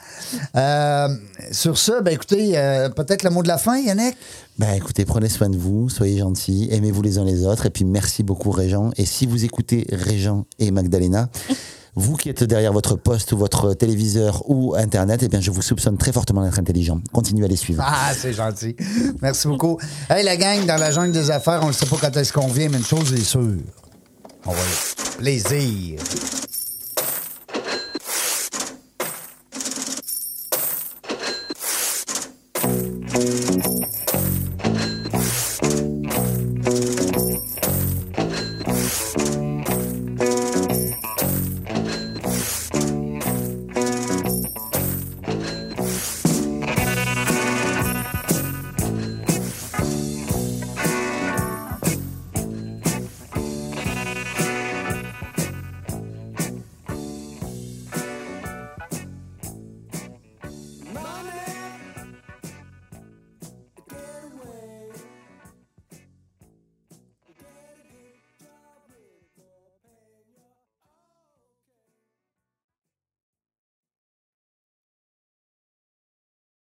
[0.57, 1.09] Euh,
[1.53, 4.17] sur ça, ben écoutez, euh, peut-être le mot de la fin, Yannick?
[4.59, 7.85] Ben écoutez, prenez soin de vous, soyez gentils, aimez-vous les uns les autres, et puis
[7.85, 8.91] merci beaucoup Régent.
[8.97, 11.29] Et si vous écoutez Régent et Magdalena,
[11.97, 15.63] vous qui êtes derrière votre poste ou votre téléviseur ou Internet, eh bien je vous
[15.63, 17.01] soupçonne très fortement d'être intelligent.
[17.13, 17.83] Continuez à les suivre.
[17.85, 18.77] Ah, c'est gentil.
[19.23, 19.79] Merci beaucoup.
[20.11, 22.49] Hey, la gang, dans la jungle des affaires, on ne sait pas quand est-ce qu'on
[22.49, 23.41] vient, mais une chose est sûre.
[24.47, 26.01] On va y- Plaisir.